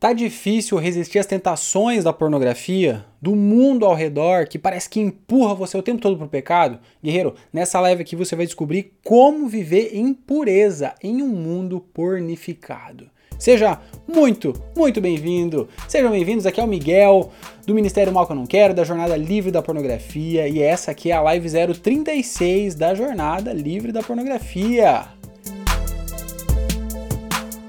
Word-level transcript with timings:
Tá 0.00 0.12
difícil 0.12 0.78
resistir 0.78 1.18
às 1.18 1.26
tentações 1.26 2.04
da 2.04 2.12
pornografia, 2.12 3.04
do 3.20 3.34
mundo 3.34 3.84
ao 3.84 3.96
redor 3.96 4.46
que 4.46 4.56
parece 4.56 4.88
que 4.88 5.00
empurra 5.00 5.56
você 5.56 5.76
o 5.76 5.82
tempo 5.82 6.00
todo 6.00 6.16
pro 6.16 6.28
pecado? 6.28 6.78
Guerreiro, 7.02 7.34
nessa 7.52 7.80
live 7.80 8.02
aqui 8.02 8.14
você 8.14 8.36
vai 8.36 8.46
descobrir 8.46 8.92
como 9.02 9.48
viver 9.48 9.90
em 9.92 10.14
pureza 10.14 10.94
em 11.02 11.20
um 11.20 11.26
mundo 11.26 11.80
pornificado. 11.92 13.10
Seja 13.40 13.80
muito, 14.06 14.52
muito 14.76 15.00
bem-vindo. 15.00 15.68
Sejam 15.88 16.12
bem-vindos. 16.12 16.46
Aqui 16.46 16.60
é 16.60 16.64
o 16.64 16.68
Miguel, 16.68 17.32
do 17.66 17.74
Ministério 17.74 18.12
Mal 18.12 18.24
que 18.24 18.30
eu 18.30 18.36
não 18.36 18.46
quero, 18.46 18.74
da 18.74 18.84
Jornada 18.84 19.16
Livre 19.16 19.50
da 19.50 19.62
Pornografia, 19.62 20.46
e 20.46 20.62
essa 20.62 20.92
aqui 20.92 21.10
é 21.10 21.14
a 21.14 21.22
live 21.22 21.48
036 21.74 22.76
da 22.76 22.94
Jornada 22.94 23.52
Livre 23.52 23.90
da 23.90 24.02
Pornografia. 24.02 25.17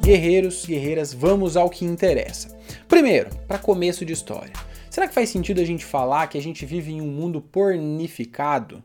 Guerreiros, 0.01 0.65
guerreiras, 0.65 1.13
vamos 1.13 1.57
ao 1.57 1.69
que 1.69 1.83
interessa. 1.83 2.57
Primeiro, 2.87 3.29
para 3.47 3.59
começo 3.59 4.05
de 4.05 4.13
história. 4.13 4.53
Será 4.89 5.07
que 5.07 5.13
faz 5.13 5.29
sentido 5.29 5.59
a 5.59 5.65
gente 5.65 5.85
falar 5.85 6.27
que 6.27 6.37
a 6.37 6.41
gente 6.41 6.65
vive 6.65 6.93
em 6.93 7.01
um 7.01 7.07
mundo 7.07 7.41
pornificado? 7.41 8.81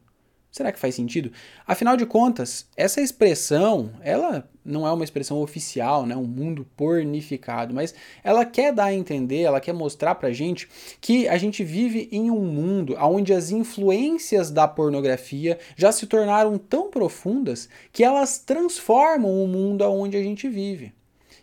Será 0.50 0.70
que 0.70 0.78
faz 0.78 0.94
sentido? 0.94 1.32
Afinal 1.66 1.96
de 1.96 2.04
contas, 2.04 2.68
essa 2.76 3.00
expressão, 3.00 3.90
ela 4.02 4.48
não 4.64 4.86
é 4.86 4.92
uma 4.92 5.04
expressão 5.04 5.40
oficial, 5.40 6.04
né? 6.04 6.16
Um 6.16 6.26
mundo 6.26 6.66
pornificado, 6.76 7.74
mas 7.74 7.94
ela 8.22 8.44
quer 8.44 8.72
dar 8.72 8.84
a 8.84 8.94
entender, 8.94 9.42
ela 9.42 9.60
quer 9.60 9.72
mostrar 9.72 10.14
pra 10.14 10.32
gente 10.32 10.68
que 11.00 11.26
a 11.26 11.36
gente 11.38 11.64
vive 11.64 12.08
em 12.12 12.30
um 12.30 12.44
mundo 12.44 12.96
onde 13.00 13.32
as 13.32 13.50
influências 13.50 14.50
da 14.50 14.68
pornografia 14.68 15.58
já 15.76 15.90
se 15.90 16.06
tornaram 16.06 16.56
tão 16.58 16.90
profundas 16.90 17.68
que 17.92 18.04
elas 18.04 18.38
transformam 18.38 19.42
o 19.42 19.48
mundo 19.48 19.82
onde 19.84 20.16
a 20.16 20.22
gente 20.22 20.48
vive. 20.48 20.92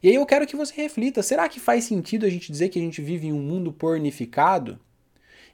E 0.03 0.09
aí 0.09 0.15
eu 0.15 0.25
quero 0.25 0.47
que 0.47 0.55
você 0.55 0.73
reflita: 0.75 1.21
será 1.21 1.47
que 1.47 1.59
faz 1.59 1.83
sentido 1.83 2.25
a 2.25 2.29
gente 2.29 2.51
dizer 2.51 2.69
que 2.69 2.79
a 2.79 2.81
gente 2.81 3.01
vive 3.01 3.27
em 3.27 3.33
um 3.33 3.41
mundo 3.41 3.71
pornificado? 3.71 4.79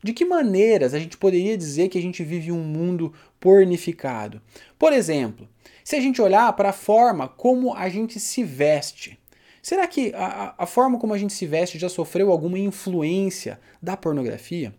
De 0.02 0.14
que 0.14 0.24
maneiras 0.24 0.94
a 0.94 1.00
gente 1.00 1.18
poderia 1.18 1.58
dizer 1.58 1.90
que 1.90 1.98
a 1.98 2.02
gente 2.02 2.24
vive 2.24 2.50
em 2.50 2.52
um 2.52 2.64
mundo 2.64 3.14
pornificado? 3.40 4.42
Por 4.78 4.94
exemplo, 4.94 5.48
se 5.84 5.96
a 5.96 6.00
gente 6.00 6.22
olhar 6.22 6.54
para 6.54 6.70
a 6.70 6.74
forma 6.74 7.28
como 7.28 7.74
a 7.74 7.90
gente 7.90 8.20
se 8.20 8.44
veste, 8.44 9.20
será 9.62 9.88
que 9.88 10.14
a, 10.14 10.54
a 10.58 10.66
forma 10.66 11.00
como 11.00 11.14
a 11.14 11.18
gente 11.18 11.34
se 11.34 11.46
veste 11.46 11.80
já 11.80 11.90
sofreu 11.90 12.32
alguma 12.32 12.60
influência 12.60 13.60
da 13.82 13.98
pornografia? 13.98 14.74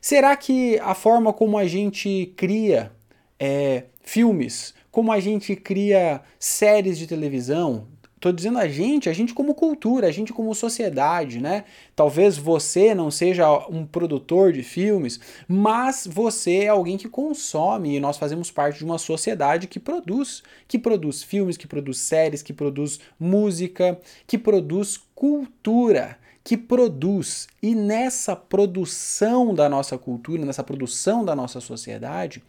Será 0.00 0.36
que 0.36 0.78
a 0.80 0.94
forma 0.94 1.32
como 1.32 1.56
a 1.56 1.66
gente 1.66 2.32
cria 2.36 2.92
é, 3.38 3.84
filmes, 4.02 4.74
como 4.90 5.12
a 5.12 5.20
gente 5.20 5.54
cria 5.54 6.22
séries 6.38 6.96
de 6.96 7.06
televisão, 7.06 7.88
Tô 8.26 8.32
dizendo 8.32 8.58
a 8.58 8.66
gente, 8.66 9.08
a 9.08 9.12
gente 9.12 9.32
como 9.32 9.54
cultura, 9.54 10.08
a 10.08 10.10
gente 10.10 10.32
como 10.32 10.52
sociedade, 10.52 11.40
né? 11.40 11.62
Talvez 11.94 12.36
você 12.36 12.92
não 12.92 13.08
seja 13.08 13.48
um 13.68 13.86
produtor 13.86 14.52
de 14.52 14.64
filmes, 14.64 15.20
mas 15.46 16.08
você 16.10 16.64
é 16.64 16.68
alguém 16.68 16.96
que 16.96 17.08
consome 17.08 17.94
e 17.94 18.00
nós 18.00 18.18
fazemos 18.18 18.50
parte 18.50 18.78
de 18.78 18.84
uma 18.84 18.98
sociedade 18.98 19.68
que 19.68 19.78
produz, 19.78 20.42
que 20.66 20.76
produz 20.76 21.22
filmes, 21.22 21.56
que 21.56 21.68
produz 21.68 21.98
séries, 21.98 22.42
que 22.42 22.52
produz 22.52 22.98
música, 23.16 23.96
que 24.26 24.36
produz 24.36 24.98
cultura, 25.14 26.18
que 26.42 26.56
produz. 26.56 27.46
E 27.62 27.76
nessa 27.76 28.34
produção 28.34 29.54
da 29.54 29.68
nossa 29.68 29.96
cultura, 29.96 30.44
nessa 30.44 30.64
produção 30.64 31.24
da 31.24 31.36
nossa 31.36 31.60
sociedade, 31.60 32.42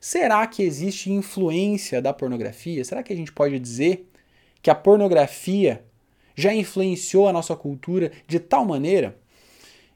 será 0.00 0.44
que 0.48 0.64
existe 0.64 1.12
influência 1.12 2.02
da 2.02 2.12
pornografia? 2.12 2.84
Será 2.84 3.00
que 3.00 3.12
a 3.12 3.16
gente 3.16 3.30
pode 3.30 3.56
dizer 3.60 4.09
que 4.62 4.70
a 4.70 4.74
pornografia 4.74 5.84
já 6.34 6.54
influenciou 6.54 7.28
a 7.28 7.32
nossa 7.32 7.54
cultura 7.56 8.12
de 8.26 8.38
tal 8.38 8.64
maneira? 8.64 9.16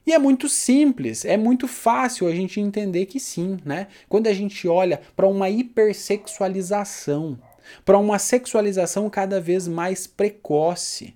E 0.05 0.13
é 0.13 0.19
muito 0.19 0.47
simples, 0.47 1.25
é 1.25 1.35
muito 1.35 1.67
fácil 1.67 2.27
a 2.27 2.35
gente 2.35 2.59
entender 2.59 3.07
que 3.07 3.19
sim, 3.19 3.57
né? 3.65 3.87
Quando 4.07 4.27
a 4.27 4.33
gente 4.33 4.67
olha 4.67 5.01
para 5.15 5.27
uma 5.27 5.49
hipersexualização, 5.49 7.39
para 7.83 7.97
uma 7.97 8.19
sexualização 8.19 9.09
cada 9.09 9.41
vez 9.41 9.67
mais 9.67 10.05
precoce. 10.05 11.15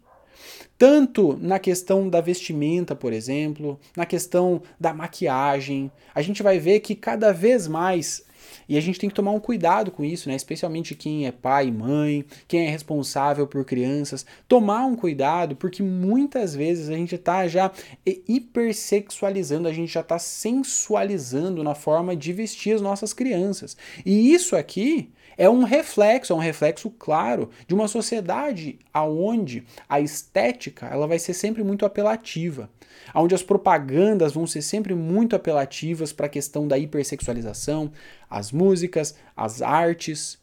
Tanto 0.76 1.38
na 1.40 1.60
questão 1.60 2.10
da 2.10 2.20
vestimenta, 2.20 2.96
por 2.96 3.14
exemplo, 3.14 3.80
na 3.96 4.06
questão 4.06 4.62
da 4.80 4.92
maquiagem, 4.94 5.92
a 6.16 6.22
gente 6.22 6.42
vai 6.42 6.58
ver 6.58 6.80
que 6.80 6.96
cada 6.96 7.32
vez 7.32 7.68
mais 7.68 8.26
e 8.70 8.78
a 8.78 8.82
gente 8.82 9.00
tem 9.00 9.10
que 9.10 9.16
tomar 9.16 9.32
um 9.32 9.40
cuidado 9.40 9.90
com 9.90 10.06
isso, 10.06 10.30
né? 10.30 10.36
Especialmente 10.36 10.94
quem 10.94 11.26
é 11.26 11.32
pai 11.32 11.68
e 11.68 11.72
mãe, 11.72 12.24
quem 12.48 12.68
é 12.68 12.70
responsável 12.70 13.48
por 13.48 13.66
crianças. 13.66 14.24
Tomar 14.48 14.86
um 14.86 14.96
cuidado, 14.96 15.56
porque 15.56 15.82
muitas 15.82 16.54
vezes 16.54 16.88
a 16.88 16.94
gente 16.94 17.16
está 17.16 17.48
já 17.48 17.72
hipersexualizando, 18.06 19.68
a 19.68 19.74
gente 19.74 19.92
já 19.92 20.02
está 20.02 20.20
sensualizando 20.20 21.64
na 21.64 21.74
forma 21.74 22.16
de 22.16 22.32
vestir 22.32 22.76
as 22.76 22.82
nossas 22.82 23.12
crianças. 23.12 23.76
E 24.06 24.32
isso 24.32 24.56
aqui 24.56 25.10
é 25.40 25.50
um 25.50 25.64
reflexo, 25.64 26.34
é 26.34 26.36
um 26.36 26.40
reflexo 26.40 26.92
claro 26.92 27.50
de 27.66 27.74
uma 27.74 27.88
sociedade 27.88 28.78
aonde 28.94 29.64
a 29.88 30.02
estética 30.02 30.88
ela 30.88 31.08
vai 31.08 31.18
ser 31.18 31.34
sempre 31.34 31.64
muito 31.64 31.86
apelativa, 31.86 32.70
aonde 33.14 33.34
as 33.34 33.42
propagandas 33.42 34.34
vão 34.34 34.46
ser 34.46 34.62
sempre 34.62 34.94
muito 34.94 35.38
apelativas 35.38 36.12
para 36.12 36.26
a 36.26 36.30
questão 36.30 36.68
da 36.68 36.78
hipersexualização, 36.78 37.90
as 38.30 38.52
músicas, 38.52 39.16
as 39.36 39.62
artes, 39.62 40.38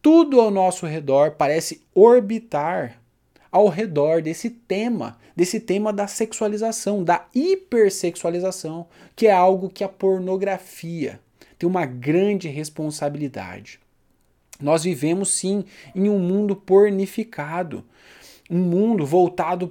tudo 0.00 0.40
ao 0.40 0.52
nosso 0.52 0.86
redor 0.86 1.32
parece 1.32 1.82
orbitar 1.92 3.02
ao 3.50 3.66
redor 3.66 4.22
desse 4.22 4.50
tema, 4.50 5.18
desse 5.34 5.58
tema 5.58 5.92
da 5.92 6.06
sexualização, 6.06 7.02
da 7.02 7.26
hipersexualização, 7.34 8.86
que 9.16 9.26
é 9.26 9.32
algo 9.32 9.68
que 9.68 9.82
a 9.82 9.88
pornografia 9.88 11.18
tem 11.58 11.68
uma 11.68 11.84
grande 11.84 12.46
responsabilidade. 12.46 13.80
Nós 14.60 14.84
vivemos 14.84 15.30
sim 15.30 15.64
em 15.94 16.08
um 16.08 16.18
mundo 16.18 16.56
pornificado, 16.56 17.84
um 18.50 18.58
mundo 18.58 19.06
voltado 19.06 19.70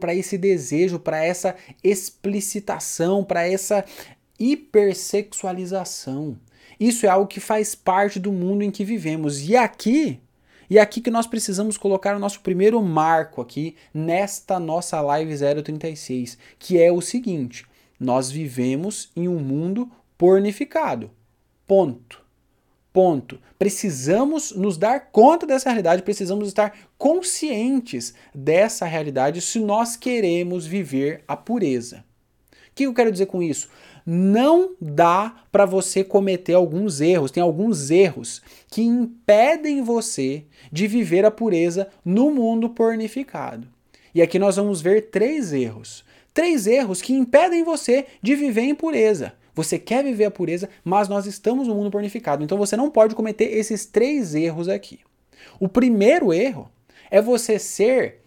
para 0.00 0.14
esse 0.14 0.36
desejo, 0.36 0.98
para 0.98 1.24
essa 1.24 1.54
explicitação, 1.84 3.22
para 3.22 3.46
essa 3.46 3.84
hipersexualização. 4.38 6.38
Isso 6.78 7.06
é 7.06 7.08
algo 7.08 7.26
que 7.26 7.40
faz 7.40 7.74
parte 7.74 8.18
do 8.18 8.32
mundo 8.32 8.62
em 8.62 8.70
que 8.70 8.84
vivemos. 8.84 9.48
E 9.48 9.56
aqui, 9.56 10.20
e 10.68 10.78
aqui 10.78 11.00
que 11.00 11.10
nós 11.10 11.26
precisamos 11.26 11.78
colocar 11.78 12.16
o 12.16 12.18
nosso 12.18 12.40
primeiro 12.40 12.82
marco 12.82 13.40
aqui 13.40 13.76
nesta 13.94 14.58
nossa 14.58 15.00
live 15.00 15.34
036, 15.62 16.36
que 16.58 16.82
é 16.82 16.90
o 16.90 17.00
seguinte: 17.00 17.64
nós 17.98 18.30
vivemos 18.30 19.10
em 19.14 19.28
um 19.28 19.38
mundo 19.38 19.90
pornificado. 20.18 21.10
Ponto. 21.66 22.25
Ponto. 22.96 23.38
Precisamos 23.58 24.52
nos 24.52 24.78
dar 24.78 25.10
conta 25.12 25.46
dessa 25.46 25.68
realidade, 25.68 26.02
precisamos 26.02 26.48
estar 26.48 26.74
conscientes 26.96 28.14
dessa 28.34 28.86
realidade 28.86 29.42
se 29.42 29.58
nós 29.58 29.96
queremos 29.96 30.64
viver 30.64 31.22
a 31.28 31.36
pureza. 31.36 32.02
O 32.50 32.74
que 32.74 32.84
eu 32.84 32.94
quero 32.94 33.12
dizer 33.12 33.26
com 33.26 33.42
isso? 33.42 33.68
Não 34.06 34.74
dá 34.80 35.42
para 35.52 35.66
você 35.66 36.02
cometer 36.02 36.54
alguns 36.54 37.02
erros, 37.02 37.30
tem 37.30 37.42
alguns 37.42 37.90
erros 37.90 38.40
que 38.70 38.80
impedem 38.80 39.82
você 39.82 40.46
de 40.72 40.86
viver 40.86 41.26
a 41.26 41.30
pureza 41.30 41.90
no 42.02 42.30
mundo 42.30 42.70
pornificado. 42.70 43.68
E 44.14 44.22
aqui 44.22 44.38
nós 44.38 44.56
vamos 44.56 44.80
ver 44.80 45.10
três 45.10 45.52
erros. 45.52 46.02
Três 46.32 46.66
erros 46.66 47.02
que 47.02 47.12
impedem 47.12 47.62
você 47.62 48.06
de 48.22 48.34
viver 48.34 48.62
em 48.62 48.74
pureza. 48.74 49.34
Você 49.56 49.78
quer 49.78 50.04
viver 50.04 50.26
a 50.26 50.30
pureza, 50.30 50.68
mas 50.84 51.08
nós 51.08 51.24
estamos 51.24 51.66
no 51.66 51.74
mundo 51.74 51.90
pornificado. 51.90 52.44
Então 52.44 52.58
você 52.58 52.76
não 52.76 52.90
pode 52.90 53.14
cometer 53.14 53.46
esses 53.46 53.86
três 53.86 54.34
erros 54.34 54.68
aqui. 54.68 55.00
O 55.58 55.66
primeiro 55.66 56.32
erro 56.32 56.70
é 57.10 57.22
você 57.22 57.58
ser 57.58 58.20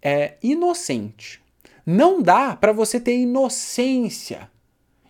é, 0.00 0.34
inocente. 0.40 1.42
Não 1.84 2.22
dá 2.22 2.54
para 2.54 2.72
você 2.72 3.00
ter 3.00 3.16
inocência 3.16 4.48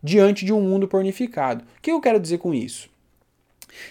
diante 0.02 0.44
de 0.44 0.54
um 0.54 0.60
mundo 0.60 0.88
pornificado. 0.88 1.64
O 1.76 1.82
que 1.82 1.92
eu 1.92 2.00
quero 2.00 2.18
dizer 2.18 2.38
com 2.38 2.54
isso? 2.54 2.88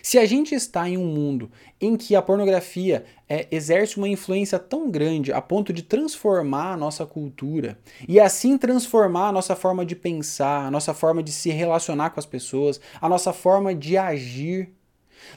Se 0.01 0.17
a 0.17 0.25
gente 0.25 0.55
está 0.55 0.87
em 0.89 0.97
um 0.97 1.05
mundo 1.05 1.51
em 1.79 1.95
que 1.95 2.15
a 2.15 2.21
pornografia 2.21 3.05
é, 3.29 3.47
exerce 3.51 3.97
uma 3.97 4.07
influência 4.07 4.57
tão 4.57 4.89
grande 4.89 5.31
a 5.31 5.41
ponto 5.41 5.71
de 5.71 5.83
transformar 5.83 6.73
a 6.73 6.77
nossa 6.77 7.05
cultura 7.05 7.77
e 8.07 8.19
assim 8.19 8.57
transformar 8.57 9.29
a 9.29 9.31
nossa 9.31 9.55
forma 9.55 9.85
de 9.85 9.95
pensar, 9.95 10.65
a 10.65 10.71
nossa 10.71 10.93
forma 10.93 11.21
de 11.21 11.31
se 11.31 11.49
relacionar 11.49 12.09
com 12.09 12.19
as 12.19 12.25
pessoas, 12.25 12.79
a 12.99 13.07
nossa 13.07 13.31
forma 13.31 13.73
de 13.75 13.97
agir, 13.97 14.71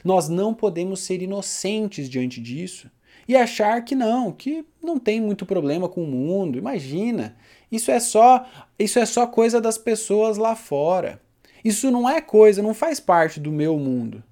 nós 0.03 0.29
não 0.29 0.53
podemos 0.53 1.01
ser 1.01 1.21
inocentes 1.21 2.09
diante 2.09 2.39
disso 2.39 2.89
e 3.27 3.35
achar 3.35 3.83
que 3.83 3.95
não, 3.95 4.31
que 4.31 4.65
não 4.81 4.97
tem 4.97 5.21
muito 5.21 5.45
problema 5.45 5.87
com 5.87 6.03
o 6.03 6.07
mundo. 6.07 6.57
Imagina, 6.57 7.35
isso 7.71 7.91
é 7.91 7.99
só, 7.99 8.45
isso 8.77 8.99
é 8.99 9.05
só 9.05 9.27
coisa 9.27 9.61
das 9.61 9.77
pessoas 9.77 10.37
lá 10.37 10.55
fora. 10.55 11.21
Isso 11.63 11.91
não 11.91 12.09
é 12.09 12.19
coisa, 12.19 12.61
não 12.61 12.73
faz 12.73 12.99
parte 12.99 13.39
do 13.39 13.51
meu 13.51 13.77
mundo. 13.77 14.23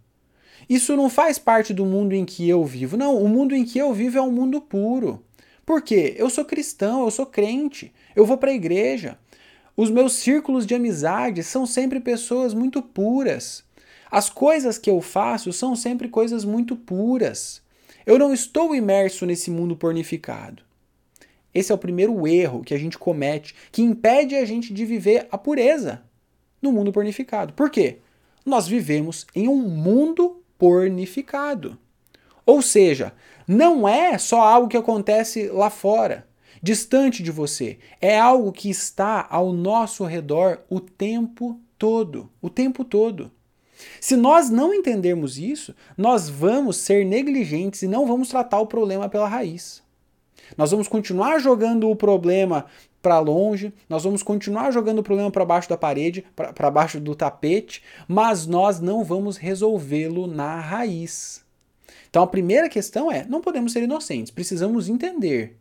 Isso 0.70 0.96
não 0.96 1.10
faz 1.10 1.40
parte 1.40 1.74
do 1.74 1.84
mundo 1.84 2.14
em 2.14 2.24
que 2.24 2.48
eu 2.48 2.64
vivo. 2.64 2.96
Não, 2.96 3.18
o 3.18 3.28
mundo 3.28 3.56
em 3.56 3.66
que 3.66 3.80
eu 3.80 3.92
vivo 3.92 4.20
é 4.20 4.22
um 4.22 4.32
mundo 4.32 4.62
puro. 4.62 5.24
Por 5.66 5.82
quê? 5.82 6.16
Eu 6.18 6.30
sou 6.30 6.46
cristão, 6.46 7.04
eu 7.04 7.12
sou 7.12 7.26
crente, 7.26 7.92
eu 8.16 8.26
vou 8.26 8.38
para 8.38 8.52
a 8.52 8.54
igreja. 8.54 9.18
Os 9.76 9.90
meus 9.90 10.14
círculos 10.14 10.68
de 10.68 10.76
amizade 10.76 11.42
são 11.42 11.66
sempre 11.66 12.00
pessoas 12.00 12.54
muito 12.54 12.82
puras. 12.82 13.64
As 14.12 14.30
coisas 14.30 14.78
que 14.78 14.90
eu 14.90 15.02
faço 15.02 15.52
são 15.54 15.76
sempre 15.76 16.08
coisas 16.08 16.46
muito 16.46 16.76
puras. 16.76 17.62
Eu 18.06 18.20
não 18.20 18.34
estou 18.34 18.76
imerso 18.76 19.26
nesse 19.26 19.50
mundo 19.50 19.76
pornificado. 19.76 20.64
Esse 21.54 21.72
é 21.72 21.76
o 21.76 21.80
primeiro 21.80 22.28
erro 22.28 22.64
que 22.64 22.74
a 22.74 22.78
gente 22.78 22.98
comete, 22.98 23.56
que 23.72 23.82
impede 23.82 24.36
a 24.36 24.46
gente 24.46 24.74
de 24.74 24.86
viver 24.86 25.28
a 25.32 25.38
pureza 25.38 26.04
no 26.62 26.72
mundo 26.72 26.92
pornificado. 26.92 27.54
Por 27.54 27.70
quê? 27.70 27.98
Nós 28.46 28.68
vivemos 28.68 29.26
em 29.36 29.48
um 29.48 29.58
mundo 29.58 30.39
pornificado. 30.60 31.80
Ou 32.46 32.62
seja, 32.62 33.14
não 33.48 33.88
é 33.88 34.18
só 34.20 34.42
algo 34.42 34.68
que 34.68 34.78
acontece 34.78 35.48
lá 35.48 35.72
fora, 35.72 36.28
distante 36.62 37.24
de 37.24 37.32
você. 37.32 37.80
É 38.00 38.20
algo 38.20 38.52
que 38.52 38.70
está 38.70 39.26
ao 39.30 39.52
nosso 39.52 40.04
redor 40.04 40.60
o 40.70 40.80
tempo 40.80 41.60
todo. 41.78 42.30
O 42.42 42.50
tempo 42.50 42.84
todo. 42.84 43.32
Se 44.02 44.16
nós 44.18 44.50
não 44.50 44.74
entendermos 44.74 45.38
isso, 45.38 45.74
nós 45.98 46.30
vamos 46.30 46.78
ser 46.78 47.06
negligentes 47.06 47.82
e 47.82 47.88
não 47.88 48.06
vamos 48.06 48.28
tratar 48.28 48.60
o 48.60 48.68
problema 48.68 49.08
pela 49.08 49.28
raiz. 49.28 49.82
Nós 50.58 50.72
vamos 50.72 50.88
continuar 50.88 51.40
jogando 51.40 51.90
o 51.90 51.96
problema 51.96 52.66
para 53.02 53.20
longe, 53.20 53.74
nós 53.88 54.04
vamos 54.04 54.22
continuar 54.22 54.72
jogando 54.72 55.00
o 55.00 55.04
problema 55.04 55.32
para 55.32 55.46
baixo 55.46 55.70
da 55.70 55.78
parede, 55.78 56.26
para 56.36 56.72
baixo 56.72 57.00
do 57.00 57.16
tapete, 57.16 57.82
mas 58.08 58.46
nós 58.46 58.80
não 58.80 59.04
vamos 59.04 59.38
resolvê-lo 59.38 60.28
na 60.28 60.60
raiz. 60.60 61.44
Então 62.10 62.24
a 62.24 62.28
primeira 62.28 62.68
questão 62.68 63.12
é: 63.12 63.26
não 63.26 63.42
podemos 63.42 63.72
ser 63.72 63.84
inocentes, 63.84 64.32
precisamos 64.32 64.90
entender. 64.90 65.58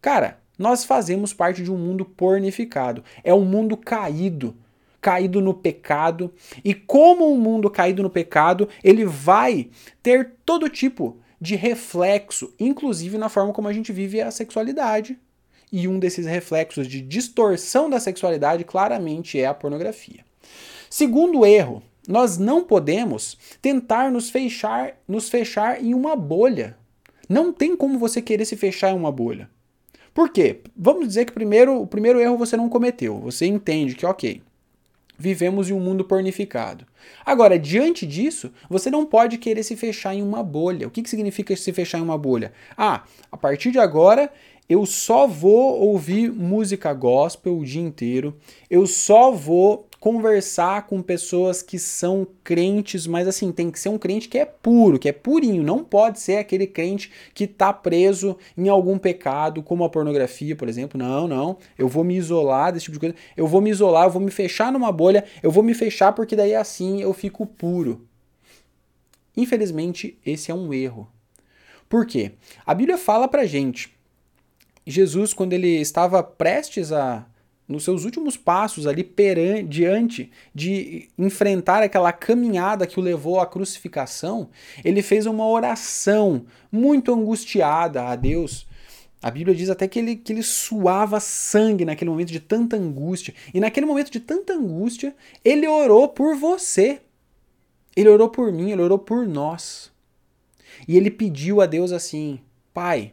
Cara, 0.00 0.38
nós 0.58 0.84
fazemos 0.84 1.32
parte 1.32 1.62
de 1.62 1.70
um 1.70 1.78
mundo 1.78 2.04
pornificado, 2.04 3.04
é 3.22 3.34
um 3.34 3.44
mundo 3.44 3.76
caído, 3.76 4.56
caído 5.00 5.40
no 5.40 5.54
pecado, 5.54 6.32
e 6.64 6.74
como 6.74 7.30
um 7.32 7.38
mundo 7.38 7.68
caído 7.70 8.02
no 8.02 8.10
pecado, 8.10 8.68
ele 8.82 9.04
vai 9.04 9.68
ter 10.02 10.34
todo 10.44 10.68
tipo 10.68 11.18
de 11.40 11.56
reflexo, 11.56 12.54
inclusive 12.58 13.18
na 13.18 13.28
forma 13.28 13.52
como 13.52 13.66
a 13.66 13.72
gente 13.72 13.92
vive 13.92 14.20
a 14.20 14.30
sexualidade. 14.30 15.18
E 15.72 15.88
um 15.88 15.98
desses 15.98 16.26
reflexos 16.26 16.86
de 16.86 17.00
distorção 17.00 17.88
da 17.88 17.98
sexualidade 17.98 18.62
claramente 18.62 19.40
é 19.40 19.46
a 19.46 19.54
pornografia. 19.54 20.22
Segundo 20.90 21.46
erro, 21.46 21.82
nós 22.06 22.36
não 22.36 22.62
podemos 22.62 23.38
tentar 23.62 24.10
nos 24.10 24.28
fechar, 24.28 24.94
nos 25.08 25.30
fechar 25.30 25.82
em 25.82 25.94
uma 25.94 26.14
bolha. 26.14 26.76
Não 27.28 27.52
tem 27.52 27.74
como 27.74 27.98
você 27.98 28.20
querer 28.20 28.44
se 28.44 28.56
fechar 28.56 28.90
em 28.90 28.96
uma 28.96 29.10
bolha. 29.10 29.48
Por 30.12 30.28
quê? 30.28 30.60
Vamos 30.76 31.08
dizer 31.08 31.24
que 31.24 31.32
primeiro, 31.32 31.80
o 31.80 31.86
primeiro 31.86 32.20
erro 32.20 32.36
você 32.36 32.56
não 32.56 32.68
cometeu. 32.68 33.18
Você 33.20 33.46
entende 33.46 33.94
que, 33.94 34.04
ok, 34.04 34.42
vivemos 35.16 35.70
em 35.70 35.72
um 35.72 35.80
mundo 35.80 36.04
pornificado. 36.04 36.84
Agora, 37.24 37.58
diante 37.58 38.06
disso, 38.06 38.52
você 38.68 38.90
não 38.90 39.06
pode 39.06 39.38
querer 39.38 39.62
se 39.62 39.76
fechar 39.76 40.14
em 40.14 40.22
uma 40.22 40.42
bolha. 40.42 40.86
O 40.86 40.90
que, 40.90 41.02
que 41.02 41.08
significa 41.08 41.56
se 41.56 41.72
fechar 41.72 41.98
em 41.98 42.02
uma 42.02 42.18
bolha? 42.18 42.52
Ah, 42.76 43.04
a 43.30 43.36
partir 43.36 43.70
de 43.70 43.78
agora 43.78 44.30
eu 44.68 44.86
só 44.86 45.26
vou 45.26 45.80
ouvir 45.80 46.30
música 46.30 46.92
gospel 46.92 47.58
o 47.58 47.64
dia 47.64 47.82
inteiro, 47.82 48.36
eu 48.70 48.86
só 48.86 49.30
vou 49.30 49.86
conversar 50.02 50.88
com 50.88 51.00
pessoas 51.00 51.62
que 51.62 51.78
são 51.78 52.26
crentes, 52.42 53.06
mas 53.06 53.28
assim, 53.28 53.52
tem 53.52 53.70
que 53.70 53.78
ser 53.78 53.88
um 53.88 53.96
crente 53.96 54.28
que 54.28 54.36
é 54.36 54.44
puro, 54.44 54.98
que 54.98 55.08
é 55.08 55.12
purinho, 55.12 55.62
não 55.62 55.84
pode 55.84 56.18
ser 56.18 56.38
aquele 56.38 56.66
crente 56.66 57.08
que 57.32 57.44
está 57.44 57.72
preso 57.72 58.36
em 58.58 58.68
algum 58.68 58.98
pecado, 58.98 59.62
como 59.62 59.84
a 59.84 59.88
pornografia, 59.88 60.56
por 60.56 60.68
exemplo. 60.68 60.98
Não, 60.98 61.28
não. 61.28 61.56
Eu 61.78 61.86
vou 61.86 62.02
me 62.02 62.16
isolar 62.16 62.72
desse 62.72 62.86
tipo 62.86 62.94
de 62.94 63.00
coisa. 63.00 63.14
Eu 63.36 63.46
vou 63.46 63.60
me 63.60 63.70
isolar, 63.70 64.06
eu 64.06 64.10
vou 64.10 64.20
me 64.20 64.32
fechar 64.32 64.72
numa 64.72 64.90
bolha, 64.90 65.24
eu 65.40 65.52
vou 65.52 65.62
me 65.62 65.72
fechar 65.72 66.12
porque 66.12 66.34
daí 66.34 66.56
assim 66.56 67.00
eu 67.00 67.12
fico 67.12 67.46
puro. 67.46 68.04
Infelizmente, 69.36 70.18
esse 70.26 70.50
é 70.50 70.54
um 70.54 70.74
erro. 70.74 71.08
Por 71.88 72.06
quê? 72.06 72.32
A 72.66 72.74
Bíblia 72.74 72.98
fala 72.98 73.28
pra 73.28 73.46
gente. 73.46 73.94
Jesus, 74.86 75.32
quando 75.32 75.52
ele 75.52 75.80
estava 75.80 76.22
prestes 76.22 76.92
a 76.92 77.26
nos 77.68 77.84
seus 77.84 78.04
últimos 78.04 78.36
passos 78.36 78.86
ali 78.86 79.02
perante, 79.02 79.68
diante 79.68 80.30
de 80.54 81.08
enfrentar 81.18 81.82
aquela 81.82 82.12
caminhada 82.12 82.86
que 82.86 82.98
o 82.98 83.02
levou 83.02 83.40
à 83.40 83.46
crucificação, 83.46 84.50
ele 84.84 85.00
fez 85.00 85.26
uma 85.26 85.46
oração 85.46 86.44
muito 86.70 87.12
angustiada 87.12 88.04
a 88.04 88.16
Deus. 88.16 88.66
A 89.22 89.30
Bíblia 89.30 89.54
diz 89.54 89.70
até 89.70 89.86
que 89.86 89.98
ele, 89.98 90.16
que 90.16 90.32
ele 90.32 90.42
suava 90.42 91.20
sangue 91.20 91.84
naquele 91.84 92.10
momento 92.10 92.32
de 92.32 92.40
tanta 92.40 92.76
angústia. 92.76 93.32
E 93.54 93.60
naquele 93.60 93.86
momento 93.86 94.10
de 94.10 94.18
tanta 94.18 94.52
angústia, 94.52 95.14
ele 95.44 95.66
orou 95.66 96.08
por 96.08 96.34
você. 96.36 97.00
Ele 97.94 98.08
orou 98.08 98.28
por 98.28 98.52
mim, 98.52 98.72
ele 98.72 98.82
orou 98.82 98.98
por 98.98 99.26
nós. 99.26 99.92
E 100.88 100.96
ele 100.96 101.10
pediu 101.10 101.60
a 101.60 101.66
Deus 101.66 101.92
assim: 101.92 102.40
Pai, 102.74 103.12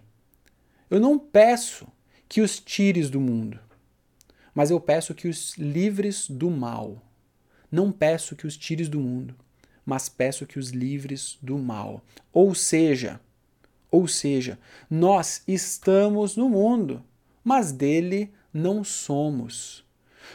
eu 0.89 0.99
não 0.99 1.17
peço 1.17 1.87
que 2.27 2.41
os 2.41 2.59
tires 2.59 3.09
do 3.09 3.19
mundo 3.19 3.59
mas 4.59 4.71
eu 4.71 4.79
peço 4.79 5.15
que 5.15 5.29
os 5.29 5.55
livres 5.57 6.29
do 6.29 6.49
mal. 6.49 7.01
Não 7.71 7.93
peço 7.93 8.35
que 8.35 8.45
os 8.45 8.57
tires 8.57 8.89
do 8.89 8.99
mundo, 8.99 9.33
mas 9.85 10.09
peço 10.09 10.45
que 10.45 10.59
os 10.59 10.71
livres 10.71 11.37
do 11.41 11.57
mal. 11.57 12.03
Ou 12.33 12.53
seja, 12.53 13.21
ou 13.89 14.05
seja, 14.05 14.59
nós 14.89 15.43
estamos 15.47 16.35
no 16.35 16.49
mundo, 16.49 17.01
mas 17.41 17.71
dele 17.71 18.33
não 18.53 18.83
somos. 18.83 19.85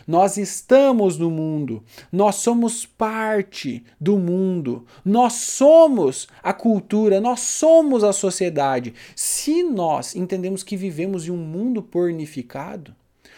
Nós 0.06 0.37
estamos 0.37 1.19
no 1.19 1.31
mundo, 1.31 1.82
nós 2.11 2.37
somos 2.37 2.85
parte 2.85 3.85
do 4.00 4.19
mundo, 4.19 4.85
nós 5.05 5.35
somos 5.35 6.29
a 6.43 6.52
cultura, 6.52 7.20
nós 7.20 7.41
somos 7.41 8.05
a 8.05 8.12
sociedade. 8.12 8.94
Se 9.14 9.62
nós 9.62 10.14
entendemos 10.14 10.62
que 10.62 10.76
vivemos 10.76 11.26
em 11.26 11.31
um 11.31 11.37
mundo 11.37 11.82
pornificado, 11.82 12.94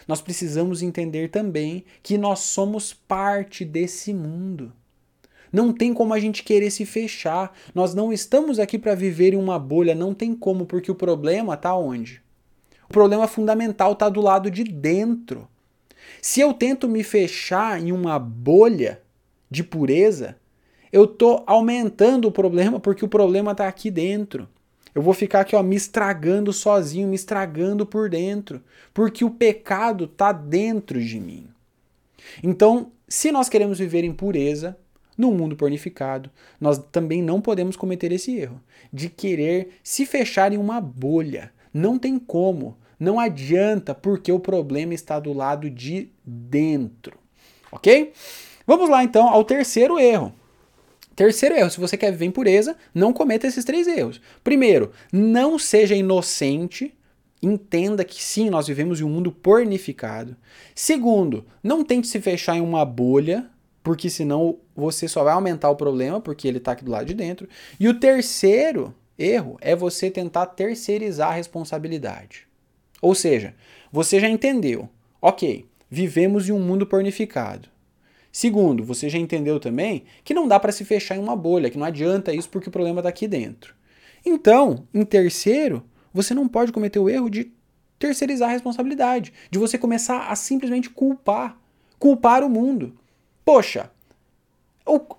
nós 0.07 0.21
precisamos 0.21 0.83
entender 0.83 1.31
também 1.31 1.85
que 2.03 2.17
nós 2.17 2.41
somos 2.41 2.93
parte 2.93 3.65
desse 3.65 4.15
mundo. 4.15 4.73
Não 5.53 5.73
tem 5.73 5.95
como 5.95 6.13
a 6.13 6.21
gente 6.21 6.43
querer 6.43 6.71
se 6.71 6.85
fechar. 6.85 7.53
Nós 7.75 7.95
não 7.95 8.13
estamos 8.13 8.59
aqui 8.59 8.79
para 8.79 8.95
viver 8.95 9.33
em 9.33 9.39
uma 9.39 9.59
bolha, 9.59 9.95
não 9.95 10.13
tem 10.13 10.35
como, 10.35 10.67
porque 10.67 10.91
o 10.91 10.95
problema 10.95 11.55
está 11.55 11.75
onde? 11.75 12.23
O 12.89 12.93
problema 12.93 13.27
fundamental 13.27 13.93
está 13.93 14.09
do 14.09 14.21
lado 14.21 14.51
de 14.51 14.63
dentro. 14.63 15.49
Se 16.21 16.41
eu 16.41 16.53
tento 16.53 16.89
me 16.89 17.03
fechar 17.03 17.81
em 17.81 17.93
uma 17.93 18.19
bolha 18.19 19.01
de 19.51 19.63
pureza, 19.63 20.37
eu 20.93 21.05
estou 21.05 21.43
aumentando 21.47 22.29
o 22.29 22.33
problema 22.33 22.81
porque 22.81 23.05
o 23.05 23.09
problema 23.09 23.53
está 23.53 23.69
aqui 23.69 23.91
dentro. 23.91 24.49
Eu 24.95 25.03
vou 25.03 25.13
ficar 25.13 25.41
aqui 25.41 25.55
ó, 25.55 25.63
me 25.63 25.77
estragando 25.77 26.53
sozinho, 26.53 27.09
me 27.09 27.15
estragando 27.15 27.85
por 27.85 28.09
dentro, 28.09 28.63
porque 28.95 29.25
o 29.25 29.31
pecado 29.31 30.05
está 30.05 30.33
dentro 30.33 30.99
de 31.01 31.21
mim. 31.21 31.49
Então, 32.43 32.93
se 33.07 33.31
nós 33.31 33.49
queremos 33.49 33.79
viver 33.79 34.05
em 34.05 34.13
pureza, 34.13 34.77
no 35.17 35.33
mundo 35.33 35.57
pornificado, 35.57 36.31
nós 36.61 36.79
também 36.91 37.23
não 37.23 37.41
podemos 37.41 37.77
cometer 37.77 38.13
esse 38.13 38.37
erro 38.37 38.61
de 38.93 39.09
querer 39.09 39.79
se 39.83 40.05
fechar 40.05 40.53
em 40.53 40.59
uma 40.59 40.81
bolha. 40.81 41.53
Não 41.73 41.99
tem 41.99 42.19
como, 42.19 42.77
não 42.99 43.21
adianta, 43.21 43.95
porque 43.95 44.33
o 44.33 44.41
problema 44.41 44.95
está 44.95 45.21
do 45.21 45.33
lado 45.33 45.69
de 45.69 46.11
dentro. 46.25 47.19
Ok? 47.71 48.13
Vamos 48.67 48.89
lá 48.89 49.05
então 49.05 49.29
ao 49.29 49.45
terceiro 49.45 49.99
erro. 49.99 50.33
Terceiro 51.15 51.55
erro, 51.55 51.71
se 51.71 51.81
você 51.81 51.97
quer 51.97 52.11
viver 52.11 52.27
em 52.27 52.31
pureza, 52.31 52.77
não 52.95 53.13
cometa 53.13 53.47
esses 53.47 53.65
três 53.65 53.87
erros. 53.87 54.21
Primeiro, 54.45 54.93
não 55.13 55.59
seja 55.59 55.95
inocente. 55.95 56.93
Entenda 57.43 58.05
que 58.05 58.23
sim, 58.23 58.51
nós 58.51 58.67
vivemos 58.67 59.01
em 59.01 59.05
um 59.05 59.09
mundo 59.09 59.31
pornificado. 59.31 60.37
Segundo, 60.75 61.47
não 61.63 61.85
tente 61.85 62.09
se 62.09 62.21
fechar 62.21 62.57
em 62.57 62.61
uma 62.61 62.85
bolha, 62.85 63.49
porque 63.83 64.11
senão 64.11 64.59
você 64.75 65.07
só 65.07 65.23
vai 65.23 65.33
aumentar 65.33 65.71
o 65.71 65.77
problema, 65.77 66.21
porque 66.21 66.49
ele 66.49 66.59
está 66.59 66.73
aqui 66.73 66.85
do 66.85 66.91
lado 66.91 67.07
de 67.07 67.15
dentro. 67.15 67.49
E 67.79 67.89
o 67.89 67.99
terceiro 67.99 68.95
erro 69.19 69.57
é 69.61 69.75
você 69.75 70.11
tentar 70.11 70.47
terceirizar 70.47 71.31
a 71.31 71.35
responsabilidade. 71.35 72.46
Ou 73.07 73.15
seja, 73.15 73.55
você 73.93 74.19
já 74.19 74.29
entendeu, 74.29 74.89
ok, 75.23 75.65
vivemos 75.89 76.49
em 76.49 76.53
um 76.53 76.59
mundo 76.59 76.85
pornificado. 76.85 77.69
Segundo, 78.33 78.83
você 78.83 79.09
já 79.09 79.17
entendeu 79.17 79.61
também 79.61 80.03
que 80.25 80.35
não 80.35 80.49
dá 80.49 80.59
para 80.59 80.73
se 80.73 80.85
fechar 80.85 81.15
em 81.15 81.21
uma 81.21 81.37
bolha, 81.37 81.71
que 81.71 81.79
não 81.79 81.87
adianta 81.87 82.35
isso 82.35 82.49
porque 82.49 82.69
o 82.69 82.73
problema 82.73 82.99
está 82.99 83.09
aqui 83.09 83.29
dentro. 83.29 83.77
Então, 84.25 84.89
em 84.93 85.05
terceiro, 85.05 85.85
você 86.13 86.35
não 86.35 86.49
pode 86.49 86.73
cometer 86.73 86.99
o 86.99 87.09
erro 87.09 87.31
de 87.31 87.53
terceirizar 87.97 88.49
a 88.49 88.53
responsabilidade, 88.53 89.33
de 89.53 89.57
você 89.57 89.79
começar 89.79 90.27
a 90.27 90.35
simplesmente 90.35 90.91
culpar, 90.91 91.57
culpar 92.01 92.43
o 92.43 92.51
mundo. 92.51 92.93
Poxa, 93.45 93.89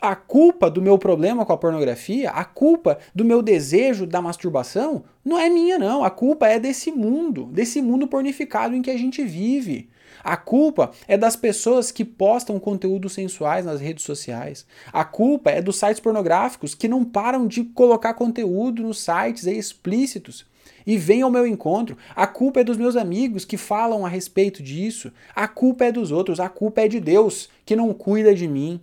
A 0.02 0.16
culpa 0.16 0.70
do 0.70 0.82
meu 0.82 0.98
problema 0.98 1.46
com 1.46 1.52
a 1.52 1.58
pornografia, 1.58 2.30
a 2.30 2.46
culpa 2.46 2.98
do 3.14 3.26
meu 3.26 3.42
desejo 3.42 4.06
da 4.06 4.22
masturbação, 4.22 5.04
não 5.26 5.38
é 5.38 5.50
minha, 5.50 5.78
não. 5.78 6.04
A 6.04 6.10
culpa 6.10 6.48
é 6.48 6.58
desse 6.58 6.92
mundo, 6.92 7.46
desse 7.46 7.82
mundo 7.82 8.08
pornificado 8.08 8.76
em 8.76 8.82
que 8.82 8.90
a 8.90 8.98
gente 8.98 9.24
vive. 9.24 9.90
A 10.24 10.36
culpa 10.36 10.92
é 11.08 11.18
das 11.18 11.36
pessoas 11.36 11.92
que 11.92 12.04
postam 12.04 12.60
conteúdos 12.60 13.14
sensuais 13.14 13.66
nas 13.66 13.80
redes 13.80 14.04
sociais. 14.04 14.66
A 14.92 15.06
culpa 15.06 15.52
é 15.52 15.62
dos 15.62 15.78
sites 15.78 16.00
pornográficos 16.00 16.74
que 16.74 16.88
não 16.88 17.04
param 17.04 17.48
de 17.48 17.64
colocar 17.64 18.14
conteúdo 18.14 18.84
nos 18.84 19.00
sites 19.00 19.46
explícitos 19.46 20.46
e 20.86 20.98
vem 20.98 21.22
ao 21.22 21.30
meu 21.30 21.46
encontro. 21.46 21.98
A 22.16 22.26
culpa 22.26 22.62
é 22.62 22.64
dos 22.64 22.78
meus 22.78 22.96
amigos 22.96 23.44
que 23.44 23.58
falam 23.58 24.06
a 24.06 24.10
respeito 24.10 24.64
disso. 24.64 25.12
A 25.36 25.48
culpa 25.48 25.86
é 25.86 25.92
dos 25.92 26.12
outros. 26.12 26.40
A 26.40 26.48
culpa 26.48 26.82
é 26.82 26.88
de 26.88 27.00
Deus 27.00 27.50
que 27.66 27.76
não 27.76 27.94
cuida 27.94 28.34
de 28.34 28.48
mim. 28.48 28.82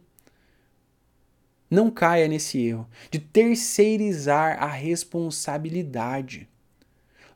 Não 1.75 1.91
caia 1.91 2.29
nesse 2.29 2.65
erro 2.65 2.89
de 3.11 3.19
terceirizar 3.19 4.63
a 4.63 4.69
responsabilidade. 4.69 6.49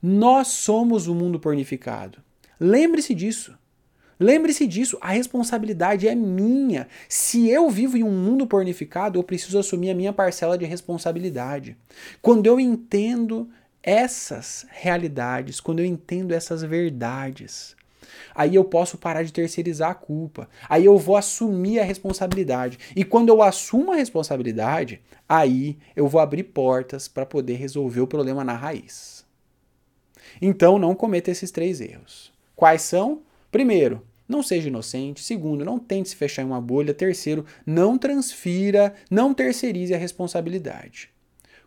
Nós 0.01 0.47
somos 0.47 1.09
o 1.09 1.15
mundo 1.15 1.41
pornificado. 1.41 2.23
Lembre-se 2.61 3.17
disso. 3.17 3.59
Lembre-se 4.21 4.65
disso, 4.65 4.97
a 5.01 5.11
responsabilidade 5.11 6.07
é 6.07 6.15
minha. 6.15 6.87
Se 7.09 7.49
eu 7.49 7.69
vivo 7.69 7.97
em 7.97 8.05
um 8.05 8.13
mundo 8.13 8.47
pornificado, 8.47 9.19
eu 9.19 9.25
preciso 9.25 9.59
assumir 9.59 9.91
a 9.91 9.95
minha 9.95 10.13
parcela 10.13 10.57
de 10.57 10.65
responsabilidade. 10.65 11.77
Quando 12.23 12.47
eu 12.47 12.61
entendo 12.61 13.51
essas 13.83 14.67
realidades, 14.71 15.59
quando 15.59 15.81
eu 15.81 15.85
entendo 15.85 16.33
essas 16.33 16.63
verdades, 16.63 17.75
aí 18.35 18.55
eu 18.55 18.65
posso 18.65 18.99
parar 18.99 19.23
de 19.23 19.33
terceirizar 19.33 19.91
a 19.91 19.95
culpa. 19.95 20.49
Aí 20.69 20.85
eu 20.85 20.97
vou 20.99 21.17
assumir 21.17 21.79
a 21.79 21.85
responsabilidade. 21.85 22.79
E 22.95 23.05
quando 23.05 23.29
eu 23.29 23.43
assumo 23.43 23.93
a 23.93 23.97
responsabilidade, 23.97 25.01
aí 25.29 25.77
eu 25.95 26.09
vou 26.09 26.21
abrir 26.21 26.45
portas 26.45 27.09
para 27.09 27.27
poder 27.27 27.55
resolver 27.55 28.01
o 28.01 28.07
problema 28.07 28.45
na 28.45 28.55
raiz. 28.55 29.25
Então 30.41 30.79
não 30.79 30.95
cometa 30.95 31.31
esses 31.31 31.51
três 31.51 31.81
erros. 31.81 32.33
Quais 32.55 32.83
são? 32.83 33.23
Primeiro, 33.51 34.03
não 34.29 34.43
seja 34.43 34.69
inocente. 34.69 35.23
Segundo, 35.23 35.65
não 35.65 35.79
tente 35.79 36.11
se 36.11 36.17
fechar 36.17 36.43
em 36.43 36.47
uma 36.47 36.61
bolha. 36.61 36.93
Terceiro, 36.93 37.47
não 37.65 37.97
transfira, 37.97 38.95
não 39.11 39.33
terceirize 39.33 39.95
a 39.95 39.99
responsabilidade. 39.99 41.11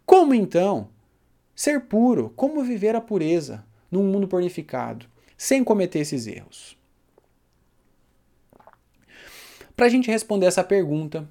Como 0.05 0.33
então 0.33 0.89
ser 1.55 1.81
puro? 1.81 2.31
Como 2.35 2.63
viver 2.63 2.95
a 2.95 3.01
pureza 3.01 3.65
num 3.89 4.03
mundo 4.03 4.27
pornificado? 4.27 5.05
Sem 5.41 5.63
cometer 5.63 5.97
esses 5.97 6.27
erros? 6.27 6.77
Para 9.75 9.87
a 9.87 9.89
gente 9.89 10.11
responder 10.11 10.45
essa 10.45 10.63
pergunta, 10.63 11.27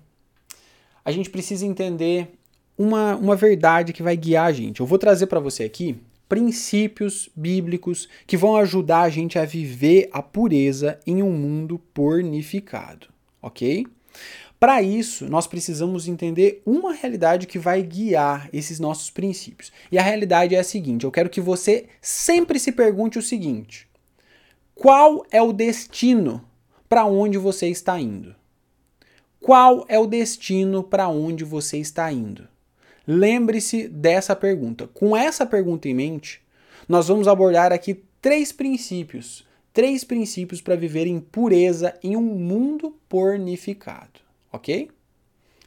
a 1.05 1.13
gente 1.13 1.31
precisa 1.31 1.65
entender 1.65 2.33
uma, 2.77 3.15
uma 3.15 3.37
verdade 3.37 3.93
que 3.93 4.03
vai 4.03 4.17
guiar 4.17 4.47
a 4.47 4.53
gente. 4.53 4.81
Eu 4.81 4.87
vou 4.87 4.99
trazer 4.99 5.29
para 5.29 5.39
você 5.39 5.63
aqui 5.63 5.97
princípios 6.29 7.31
bíblicos 7.37 8.09
que 8.27 8.37
vão 8.37 8.57
ajudar 8.57 9.03
a 9.03 9.09
gente 9.09 9.39
a 9.39 9.45
viver 9.45 10.09
a 10.11 10.21
pureza 10.21 10.99
em 11.07 11.23
um 11.23 11.31
mundo 11.31 11.79
pornificado, 11.95 13.07
ok? 13.41 13.87
Para 14.59 14.83
isso, 14.83 15.29
nós 15.29 15.47
precisamos 15.47 16.09
entender 16.09 16.63
uma 16.67 16.93
realidade 16.95 17.47
que 17.47 17.61
vai 17.61 17.81
guiar 17.81 18.51
esses 18.53 18.81
nossos 18.81 19.09
princípios. 19.09 19.71
E 19.93 19.97
a 19.97 20.03
realidade 20.03 20.57
é 20.57 20.59
a 20.59 20.65
seguinte: 20.65 21.05
eu 21.05 21.13
quero 21.13 21.31
que 21.31 21.41
você 21.41 21.87
sempre 22.03 22.59
se 22.59 22.73
pergunte 22.73 23.17
o 23.17 23.23
seguinte: 23.23 23.89
qual 24.81 25.27
é 25.31 25.43
o 25.43 25.53
destino 25.53 26.43
para 26.89 27.05
onde 27.05 27.37
você 27.37 27.69
está 27.69 28.01
indo? 28.01 28.35
Qual 29.39 29.85
é 29.91 29.99
o 29.99 30.07
destino 30.07 30.83
para 30.83 31.07
onde 31.07 31.45
você 31.45 31.77
está 31.77 32.11
indo? 32.11 32.49
Lembre-se 33.07 33.87
dessa 33.87 34.35
pergunta. 34.35 34.89
Com 34.89 35.15
essa 35.15 35.45
pergunta 35.45 35.87
em 35.87 35.93
mente, 35.93 36.41
nós 36.89 37.09
vamos 37.09 37.29
abordar 37.29 37.75
aqui 37.75 38.03
três 38.23 38.53
princípios. 38.53 39.47
Três 39.71 40.03
princípios 40.03 40.63
para 40.63 40.77
viver 40.77 41.07
em 41.07 41.21
pureza 41.21 41.95
em 42.03 42.17
um 42.17 42.23
mundo 42.23 42.99
pornificado. 43.07 44.21
Ok? 44.51 44.91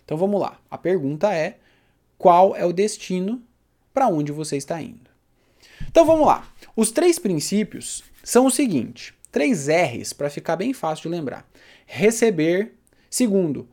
Então 0.04 0.18
vamos 0.18 0.42
lá. 0.42 0.60
A 0.72 0.78
pergunta 0.78 1.32
é: 1.32 1.60
qual 2.18 2.56
é 2.56 2.66
o 2.66 2.74
destino 2.74 3.44
para 3.94 4.08
onde 4.08 4.32
você 4.32 4.58
está 4.58 4.82
indo? 4.82 5.12
Então 5.88 6.04
vamos 6.04 6.26
lá. 6.26 6.52
Os 6.76 6.90
três 6.90 7.20
princípios 7.20 8.04
são 8.24 8.46
o 8.46 8.52
seguinte: 8.52 9.14
três 9.32 9.68
R's 9.68 10.14
para 10.14 10.30
ficar 10.30 10.56
bem 10.56 10.74
fácil 10.74 11.04
de 11.04 11.16
lembrar: 11.16 11.48
receber, 11.86 12.74
segundo, 13.10 13.68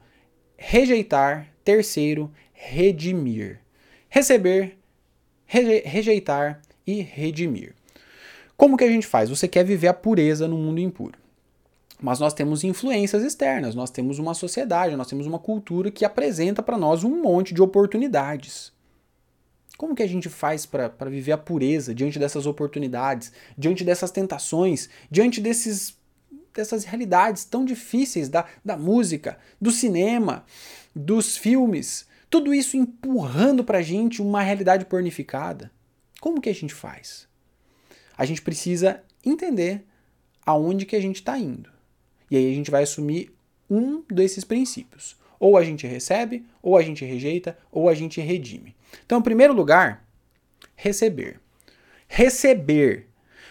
rejeitar, 0.57 1.49
terceiro, 1.65 2.31
redimir. 2.53 3.61
Receber, 4.09 4.77
reje 5.47 5.83
rejeitar 5.87 6.61
e 6.87 7.01
redimir. 7.01 7.75
Como 8.57 8.77
que 8.77 8.85
a 8.85 8.91
gente 8.91 9.07
faz? 9.07 9.31
Você 9.31 9.47
quer 9.47 9.65
viver 9.65 9.89
a 9.89 9.95
pureza 9.95 10.49
no 10.49 10.59
mundo 10.59 10.81
impuro. 10.81 11.19
Mas 12.03 12.19
nós 12.19 12.35
temos 12.35 12.65
influências 12.65 13.23
externas, 13.23 13.75
nós 13.75 13.91
temos 13.91 14.19
uma 14.19 14.35
sociedade, 14.35 14.97
nós 14.97 15.07
temos 15.07 15.27
uma 15.27 15.39
cultura 15.39 15.91
que 15.91 16.05
apresenta 16.05 16.63
para 16.63 16.79
nós 16.79 17.05
um 17.05 17.23
monte 17.23 17.55
de 17.55 17.63
oportunidades. 17.63 18.73
Como 19.81 19.95
que 19.95 20.03
a 20.03 20.07
gente 20.07 20.29
faz 20.29 20.67
para 20.67 21.09
viver 21.09 21.33
a 21.33 21.39
pureza 21.39 21.95
diante 21.95 22.19
dessas 22.19 22.45
oportunidades, 22.45 23.33
diante 23.57 23.83
dessas 23.83 24.11
tentações, 24.11 24.91
diante 25.11 25.41
desses, 25.41 25.97
dessas 26.53 26.85
realidades 26.85 27.47
tão 27.47 27.65
difíceis 27.65 28.29
da, 28.29 28.45
da 28.63 28.77
música, 28.77 29.39
do 29.59 29.71
cinema, 29.71 30.45
dos 30.95 31.35
filmes? 31.35 32.07
Tudo 32.29 32.53
isso 32.53 32.77
empurrando 32.77 33.65
para 33.65 33.79
a 33.79 33.83
gente 33.83 34.21
uma 34.21 34.43
realidade 34.43 34.85
pornificada. 34.85 35.71
Como 36.21 36.43
que 36.43 36.51
a 36.51 36.55
gente 36.55 36.75
faz? 36.75 37.27
A 38.19 38.27
gente 38.27 38.43
precisa 38.43 39.03
entender 39.25 39.83
aonde 40.45 40.85
que 40.85 40.95
a 40.95 41.01
gente 41.01 41.21
está 41.21 41.39
indo. 41.39 41.71
E 42.31 42.37
aí 42.37 42.53
a 42.53 42.55
gente 42.55 42.71
vai 42.71 42.83
assumir 42.83 43.33
um 43.71 44.03
desses 44.11 44.45
princípios. 44.45 45.17
Ou 45.39 45.57
a 45.57 45.65
gente 45.65 45.87
recebe, 45.87 46.45
ou 46.63 46.77
a 46.77 46.83
gente 46.83 47.03
rejeita, 47.03 47.57
ou 47.73 47.89
a 47.89 47.95
gente 47.95 48.21
redime. 48.21 48.77
Então, 49.05 49.19
em 49.19 49.23
primeiro 49.23 49.53
lugar, 49.53 50.05
receber. 50.75 51.41
Receber. 52.09 53.07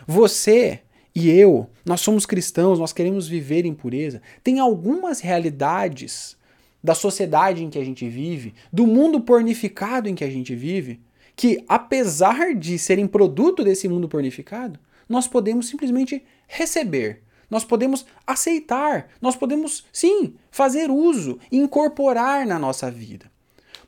Você 0.08 0.82
e 1.14 1.30
eu, 1.30 1.70
nós 1.86 2.02
somos 2.02 2.26
cristãos, 2.26 2.80
nós 2.80 2.94
queremos 2.94 3.28
viver 3.28 3.66
em 3.66 3.74
pureza. 3.74 4.22
Tem 4.44 4.60
algumas 4.60 5.20
realidades 5.20 6.38
da 6.84 6.96
sociedade 6.96 7.64
em 7.64 7.70
que 7.70 7.80
a 7.80 7.84
gente 7.84 8.08
vive, 8.08 8.54
do 8.72 8.88
mundo 8.88 9.20
pornificado 9.22 10.08
em 10.08 10.16
que 10.16 10.24
a 10.24 10.30
gente 10.30 10.56
vive, 10.56 11.02
que 11.36 11.64
apesar 11.68 12.56
de 12.56 12.80
serem 12.80 13.08
produto 13.08 13.64
desse 13.64 13.88
mundo 13.88 14.08
pornificado, 14.08 14.80
nós 15.08 15.28
podemos 15.28 15.68
simplesmente 15.68 16.24
receber 16.48 17.22
nós 17.50 17.66
podemos 17.66 18.06
aceitar, 18.28 19.10
nós 19.20 19.36
podemos, 19.36 19.86
sim, 19.92 20.36
fazer 20.52 20.92
uso, 20.92 21.40
incorporar 21.52 22.46
na 22.46 22.60
nossa 22.60 22.92
vida. 22.92 23.32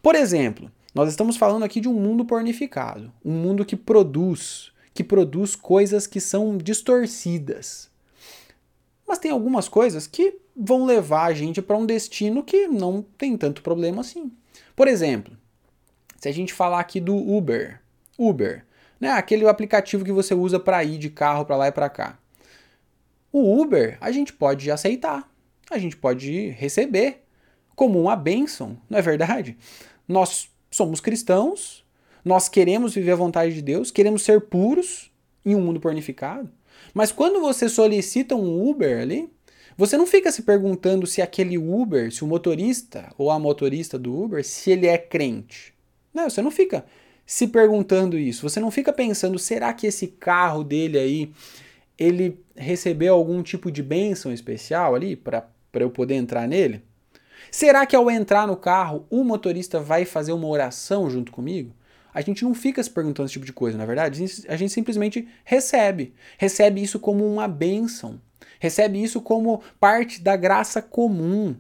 Por 0.02 0.16
exemplo, 0.16 0.72
nós 0.94 1.10
estamos 1.10 1.38
falando 1.38 1.64
aqui 1.64 1.80
de 1.80 1.88
um 1.88 1.94
mundo 1.94 2.26
pornificado, 2.26 3.12
um 3.24 3.32
mundo 3.32 3.66
que 3.66 3.76
produz, 3.76 4.72
que 4.94 5.04
produz 5.04 5.56
coisas 5.56 6.06
que 6.06 6.20
são 6.20 6.58
distorcidas. 6.58 7.90
Mas 9.08 9.20
tem 9.20 9.32
algumas 9.32 9.70
coisas 9.70 10.06
que 10.06 10.40
vão 10.56 10.86
levar 10.86 11.26
a 11.26 11.34
gente 11.34 11.62
para 11.62 11.78
um 11.78 11.86
destino 11.86 12.44
que 12.44 12.68
não 12.68 13.02
tem 13.18 13.38
tanto 13.38 13.62
problema 13.62 14.02
assim. 14.02 14.32
Por 14.76 14.88
exemplo, 14.88 15.36
se 16.18 16.28
a 16.28 16.32
gente 16.32 16.54
falar 16.54 16.80
aqui 16.80 17.00
do 17.00 17.16
Uber, 17.16 17.82
Uber, 18.18 18.66
né, 19.00 19.12
aquele 19.12 19.48
aplicativo 19.48 20.04
que 20.06 20.12
você 20.12 20.36
usa 20.36 20.60
para 20.60 20.84
ir 20.84 20.98
de 20.98 21.10
carro 21.10 21.46
para 21.46 21.56
lá 21.56 21.68
e 21.68 21.72
para 21.72 21.90
cá. 21.90 22.20
O 23.32 23.62
Uber 23.62 23.98
a 24.02 24.12
gente 24.12 24.34
pode 24.34 24.70
aceitar, 24.70 25.30
a 25.70 25.78
gente 25.78 25.96
pode 25.96 26.50
receber 26.50 27.24
como 27.76 28.00
uma 28.00 28.16
bênção, 28.16 28.78
não 28.90 29.00
é 29.00 29.02
verdade? 29.02 29.58
Nós 30.08 30.51
somos 30.72 31.02
cristãos, 31.02 31.84
nós 32.24 32.48
queremos 32.48 32.96
viver 32.96 33.12
a 33.12 33.16
vontade 33.16 33.54
de 33.54 33.62
Deus, 33.62 33.92
queremos 33.92 34.24
ser 34.24 34.42
puros 34.42 35.12
em 35.46 35.54
um 35.54 35.62
mundo 35.62 35.80
pornificado. 35.80 36.50
Mas 36.94 37.12
quando 37.12 37.42
você 37.42 37.68
solicita 37.68 38.36
um 38.36 38.70
Uber 38.70 39.02
ali, 39.02 39.30
você 39.78 39.98
não 39.98 40.08
fica 40.08 40.32
se 40.32 40.44
perguntando 40.44 41.06
se 41.06 41.22
aquele 41.22 41.58
Uber, 41.58 42.12
se 42.12 42.24
o 42.24 42.28
motorista 42.28 43.14
ou 43.18 43.30
a 43.30 43.40
motorista 43.40 43.98
do 44.00 44.16
Uber, 44.16 44.44
se 44.44 44.72
ele 44.72 44.88
é 44.88 44.98
crente. 44.98 45.74
Não, 46.14 46.30
você 46.30 46.42
não 46.42 46.52
fica 46.52 46.86
se 47.26 47.48
perguntando 47.48 48.18
isso. 48.18 48.48
Você 48.48 48.60
não 48.60 48.72
fica 48.72 48.92
pensando, 48.92 49.40
será 49.40 49.74
que 49.74 49.88
esse 49.88 50.08
carro 50.08 50.64
dele 50.64 50.98
aí 50.98 51.32
ele 51.98 52.40
recebeu 52.56 53.14
algum 53.14 53.42
tipo 53.42 53.72
de 53.72 53.82
bênção 53.82 54.32
especial 54.32 54.96
ali 54.96 55.16
para 55.16 55.48
eu 55.74 55.90
poder 55.90 56.16
entrar 56.16 56.48
nele? 56.48 56.84
Será 57.52 57.86
que 57.86 57.96
ao 57.98 58.10
entrar 58.10 58.48
no 58.48 58.56
carro 58.56 59.06
o 59.10 59.26
motorista 59.26 59.82
vai 59.82 60.06
fazer 60.06 60.32
uma 60.32 60.48
oração 60.48 61.10
junto 61.10 61.34
comigo? 61.34 61.76
A 62.14 62.22
gente 62.22 62.46
não 62.46 62.54
fica 62.54 62.82
se 62.82 62.90
perguntando 62.90 63.26
esse 63.26 63.34
tipo 63.34 63.46
de 63.46 63.52
coisa, 63.52 63.78
na 63.78 63.84
é 63.84 63.88
verdade. 63.88 64.24
A 64.48 64.56
gente 64.56 64.72
simplesmente 64.72 65.28
recebe. 65.44 66.14
Recebe 66.38 66.82
isso 66.82 66.98
como 66.98 67.26
uma 67.26 67.50
bênção. 67.50 68.22
Recebe 68.58 69.04
isso 69.04 69.22
como 69.22 69.62
parte 69.80 70.22
da 70.22 70.36
graça 70.38 70.82
comum. 70.82 71.56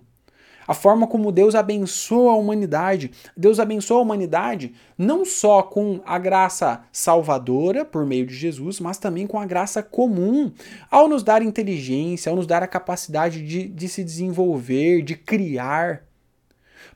A 0.67 0.73
forma 0.73 1.07
como 1.07 1.31
Deus 1.31 1.55
abençoa 1.55 2.33
a 2.33 2.35
humanidade. 2.35 3.11
Deus 3.35 3.59
abençoa 3.59 3.97
a 3.97 4.01
humanidade 4.01 4.73
não 4.97 5.25
só 5.25 5.63
com 5.63 6.01
a 6.05 6.19
graça 6.19 6.83
salvadora 6.91 7.83
por 7.83 8.05
meio 8.05 8.25
de 8.25 8.35
Jesus, 8.35 8.79
mas 8.79 8.97
também 8.97 9.25
com 9.25 9.39
a 9.39 9.45
graça 9.45 9.81
comum, 9.81 10.51
ao 10.89 11.07
nos 11.07 11.23
dar 11.23 11.41
inteligência, 11.41 12.29
ao 12.29 12.35
nos 12.35 12.47
dar 12.47 12.63
a 12.63 12.67
capacidade 12.67 13.45
de, 13.45 13.67
de 13.67 13.89
se 13.89 14.03
desenvolver, 14.03 15.01
de 15.01 15.15
criar. 15.15 16.03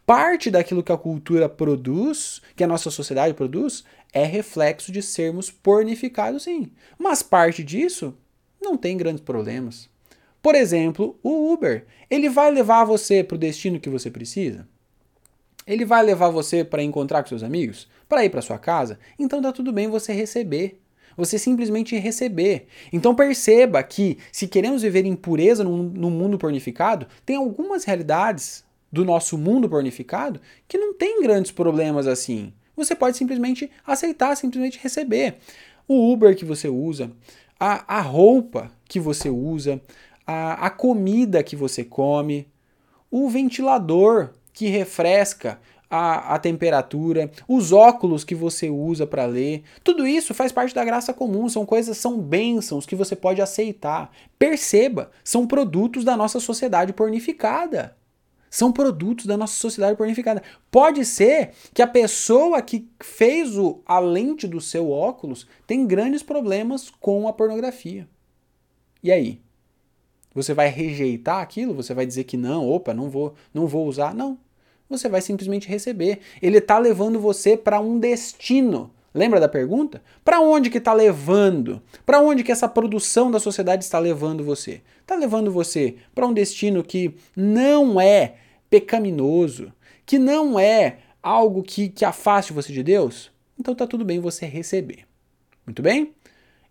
Parte 0.06 0.52
daquilo 0.52 0.84
que 0.84 0.92
a 0.92 0.98
cultura 0.98 1.50
produz, 1.50 2.42
que 2.56 2.64
a 2.64 2.68
nossa 2.68 2.92
sociedade 2.92 3.34
produz, 3.34 3.84
é 4.14 4.24
reflexo 4.24 4.92
de 4.92 5.02
sermos 5.02 5.50
pornificados, 5.50 6.44
sim. 6.44 6.72
Mas 6.98 7.24
parte 7.24 7.64
disso 7.64 8.16
não 8.62 8.78
tem 8.78 8.96
grandes 8.96 9.22
problemas. 9.22 9.90
Por 10.46 10.54
exemplo, 10.54 11.18
o 11.24 11.52
Uber. 11.52 11.88
Ele 12.08 12.30
vai 12.30 12.52
levar 12.52 12.86
você 12.86 13.24
para 13.24 13.34
o 13.34 13.38
destino 13.40 13.80
que 13.80 13.90
você 13.90 14.12
precisa? 14.12 14.68
Ele 15.66 15.84
vai 15.84 16.04
levar 16.04 16.30
você 16.30 16.64
para 16.64 16.84
encontrar 16.84 17.24
com 17.24 17.30
seus 17.30 17.42
amigos? 17.42 17.88
Para 18.08 18.24
ir 18.24 18.30
para 18.30 18.44
sua 18.44 18.60
casa? 18.60 19.00
Então 19.18 19.42
tá 19.42 19.52
tudo 19.52 19.74
bem 19.74 19.90
você 19.90 20.14
receber. 20.14 20.80
Você 21.18 21.40
simplesmente 21.40 21.98
receber. 21.98 22.68
Então 22.94 23.16
perceba 23.16 23.82
que, 23.82 24.20
se 24.32 24.48
queremos 24.48 24.84
viver 24.84 25.04
em 25.04 25.16
pureza 25.16 25.64
no, 25.64 25.82
no 25.82 26.12
mundo 26.12 26.38
pornificado, 26.38 27.08
tem 27.26 27.38
algumas 27.38 27.84
realidades 27.84 28.64
do 28.92 29.04
nosso 29.04 29.40
mundo 29.40 29.68
pornificado 29.68 30.40
que 30.68 30.78
não 30.78 30.94
tem 30.94 31.24
grandes 31.24 31.52
problemas 31.52 32.06
assim. 32.06 32.54
Você 32.76 32.94
pode 32.94 33.18
simplesmente 33.18 33.72
aceitar, 33.84 34.38
simplesmente 34.38 34.78
receber. 34.80 35.38
O 35.88 36.14
Uber 36.14 36.36
que 36.36 36.46
você 36.46 36.68
usa, 36.68 37.12
a, 37.60 37.98
a 37.98 38.02
roupa 38.02 38.72
que 38.88 39.00
você 39.00 39.28
usa, 39.28 39.82
a, 40.26 40.68
a 40.68 40.70
comida 40.70 41.44
que 41.44 41.56
você 41.56 41.84
come, 41.84 42.48
o 43.12 43.30
ventilador 43.30 44.32
que 44.54 44.68
refresca 44.68 45.60
a, 45.90 46.36
a, 46.36 46.40
temperatura, 46.40 47.32
os 47.48 47.72
óculos 47.72 48.24
que 48.24 48.34
você 48.34 48.70
usa 48.70 49.06
para 49.06 49.26
ler, 49.26 49.64
tudo 49.84 50.08
isso 50.08 50.34
faz 50.34 50.52
parte 50.52 50.74
da 50.74 50.84
graça 50.84 51.14
comum, 51.14 51.48
são 51.48 51.66
coisas, 51.66 51.98
são 51.98 52.20
bênçãos 52.20 52.86
que 52.86 52.96
você 52.96 53.16
pode 53.16 53.42
aceitar. 53.42 54.12
Perceba, 54.40 55.12
são 55.24 55.46
produtos 55.46 56.04
da 56.04 56.18
nossa 56.18 56.40
sociedade 56.40 56.94
pornificada. 56.94 57.96
São 58.50 58.72
produtos 58.72 59.26
da 59.26 59.36
nossa 59.36 59.56
sociedade 59.56 59.98
pornificada. 59.98 60.42
Pode 60.72 61.04
ser 61.04 61.52
que 61.74 61.82
a 61.82 61.88
pessoa 61.88 62.62
que 62.62 62.88
fez 63.04 63.58
o, 63.58 63.82
a 63.86 64.00
lente 64.00 64.48
do 64.48 64.62
seu 64.62 64.90
óculos 64.90 65.46
tem 65.68 65.86
grandes 65.86 66.24
problemas 66.24 66.90
com 66.90 67.28
a 67.28 67.34
pornografia. 67.34 68.08
E 69.04 69.12
aí? 69.12 69.45
Você 70.36 70.54
vai 70.54 70.68
rejeitar 70.68 71.42
aquilo? 71.42 71.74
Você 71.74 71.94
vai 71.94 72.06
dizer 72.06 72.26
que 72.26 72.36
não, 72.36 72.70
opa, 72.70 72.94
não 72.94 73.10
vou, 73.10 73.34
não 73.54 73.66
vou 73.66 73.88
usar? 73.88 74.14
Não. 74.14 74.38
Você 74.90 75.08
vai 75.08 75.22
simplesmente 75.22 75.68
receber. 75.68 76.20
Ele 76.42 76.58
está 76.58 76.78
levando 76.78 77.20
você 77.20 77.56
para 77.56 77.80
um 77.80 77.98
destino. 77.98 78.92
Lembra 79.14 79.40
da 79.40 79.48
pergunta? 79.48 80.04
Para 80.26 80.42
onde 80.42 80.70
que 80.70 80.78
está 80.78 80.92
levando? 80.92 81.82
Para 82.06 82.20
onde 82.20 82.44
que 82.44 82.52
essa 82.52 82.68
produção 82.68 83.32
da 83.32 83.40
sociedade 83.40 83.86
está 83.86 83.98
levando 83.98 84.44
você? 84.44 84.82
Está 85.00 85.16
levando 85.16 85.50
você 85.50 85.96
para 86.14 86.28
um 86.28 86.34
destino 86.34 86.84
que 86.84 87.16
não 87.34 88.00
é 88.00 88.36
pecaminoso, 88.70 89.72
que 90.06 90.20
não 90.20 90.60
é 90.60 90.98
algo 91.24 91.64
que, 91.64 91.88
que 91.88 92.04
afaste 92.04 92.52
você 92.52 92.74
de 92.74 92.84
Deus? 92.84 93.32
Então 93.58 93.74
tá 93.74 93.88
tudo 93.88 94.04
bem 94.04 94.20
você 94.20 94.46
receber. 94.46 95.06
Muito 95.66 95.82
bem? 95.82 96.14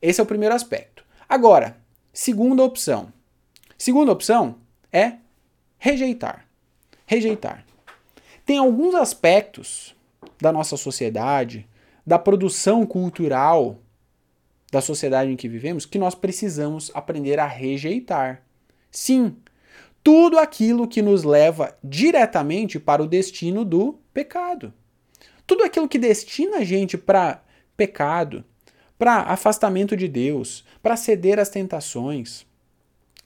Esse 0.03 0.21
é 0.21 0.23
o 0.23 0.27
primeiro 0.27 0.55
aspecto. 0.55 1.03
Agora, 1.27 1.79
segunda 2.13 2.63
opção. 2.63 3.11
Segunda 3.77 4.13
opção 4.13 4.57
é 4.93 5.15
rejeitar. 5.79 6.47
Rejeitar. 7.07 7.65
Tem 8.47 8.59
alguns 8.59 8.95
aspectos 8.95 9.95
da 10.41 10.53
nossa 10.53 10.77
sociedade, 10.77 11.69
da 12.07 12.19
produção 12.19 12.85
cultural 12.85 13.81
da 14.75 14.81
sociedade 14.81 15.31
em 15.31 15.37
que 15.37 15.49
vivemos, 15.49 15.87
que 15.87 15.99
nós 15.99 16.17
precisamos 16.17 16.91
aprender 16.95 17.39
a 17.39 17.47
rejeitar. 17.47 18.43
Sim, 18.91 19.37
tudo 20.03 20.37
aquilo 20.37 20.89
que 20.89 21.01
nos 21.01 21.23
leva 21.23 21.77
diretamente 21.83 22.81
para 22.81 23.03
o 23.03 23.07
destino 23.07 23.65
do 23.65 24.01
pecado. 24.13 24.75
Tudo 25.47 25.63
aquilo 25.63 25.89
que 25.89 25.99
destina 25.99 26.59
a 26.59 26.65
gente 26.65 26.99
para 26.99 27.43
pecado, 27.77 28.45
para 28.99 29.21
afastamento 29.21 29.97
de 29.97 30.09
Deus, 30.09 30.65
para 30.83 30.97
ceder 30.97 31.39
às 31.39 31.49
tentações. 31.49 32.45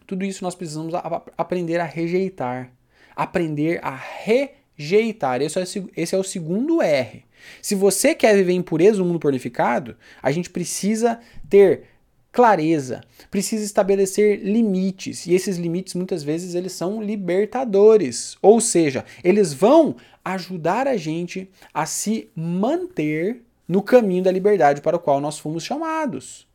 Tudo 0.08 0.24
isso 0.24 0.42
nós 0.42 0.54
precisamos 0.54 0.94
a, 0.94 1.22
aprender 1.36 1.78
a 1.78 1.84
rejeitar. 1.84 2.72
Aprender 3.14 3.78
a 3.84 3.94
rejeitar. 3.94 5.42
Esse 5.42 5.58
é, 5.58 5.62
esse 5.94 6.14
é 6.14 6.18
o 6.18 6.24
segundo 6.24 6.80
R. 6.80 7.26
Se 7.60 7.74
você 7.74 8.14
quer 8.14 8.34
viver 8.34 8.54
em 8.54 8.62
pureza 8.62 8.98
no 8.98 9.04
mundo 9.04 9.20
purificado, 9.20 9.94
a 10.22 10.32
gente 10.32 10.48
precisa 10.48 11.20
ter 11.50 11.82
clareza, 12.32 13.02
precisa 13.30 13.62
estabelecer 13.62 14.40
limites, 14.40 15.26
e 15.26 15.34
esses 15.34 15.56
limites 15.56 15.94
muitas 15.94 16.22
vezes 16.22 16.54
eles 16.54 16.72
são 16.72 17.02
libertadores, 17.02 18.36
ou 18.40 18.60
seja, 18.60 19.04
eles 19.24 19.52
vão 19.52 19.96
ajudar 20.24 20.86
a 20.86 20.96
gente 20.96 21.50
a 21.72 21.84
se 21.84 22.30
manter 22.34 23.42
no 23.66 23.82
caminho 23.82 24.22
da 24.22 24.32
liberdade 24.32 24.80
para 24.80 24.96
o 24.96 25.00
qual 25.00 25.20
nós 25.20 25.38
fomos 25.38 25.64
chamados. 25.64 26.46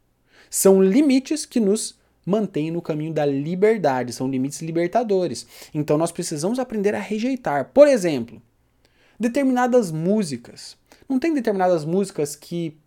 São 0.50 0.82
limites 0.82 1.46
que 1.46 1.60
nos 1.60 1.96
mantêm 2.26 2.72
no 2.72 2.82
caminho 2.82 3.14
da 3.14 3.26
liberdade, 3.26 4.14
são 4.14 4.28
limites 4.28 4.62
libertadores. 4.62 5.46
Então 5.74 5.98
nós 5.98 6.12
precisamos 6.12 6.60
aprender 6.60 6.96
a 6.96 7.00
rejeitar. 7.00 7.72
Por 7.74 7.88
exemplo, 7.88 8.42
determinadas 9.20 9.92
músicas. 9.92 10.78
Não 11.08 11.20
tem 11.20 11.34
determinadas 11.34 11.86
músicas 11.86 12.36
que 12.36 12.78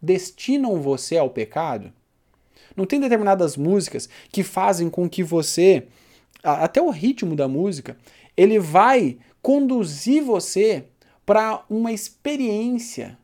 destinam 0.00 0.80
você 0.80 1.16
ao 1.16 1.30
pecado? 1.30 1.92
Não 2.76 2.86
tem 2.86 3.00
determinadas 3.00 3.56
músicas 3.56 4.08
que 4.30 4.42
fazem 4.42 4.88
com 4.88 5.08
que 5.08 5.22
você, 5.22 5.88
até 6.42 6.80
o 6.80 6.90
ritmo 6.90 7.34
da 7.34 7.48
música, 7.48 7.96
ele 8.36 8.58
vai 8.58 9.18
conduzir 9.42 10.22
você 10.22 10.84
para 11.26 11.64
uma 11.68 11.92
experiência, 11.92 13.18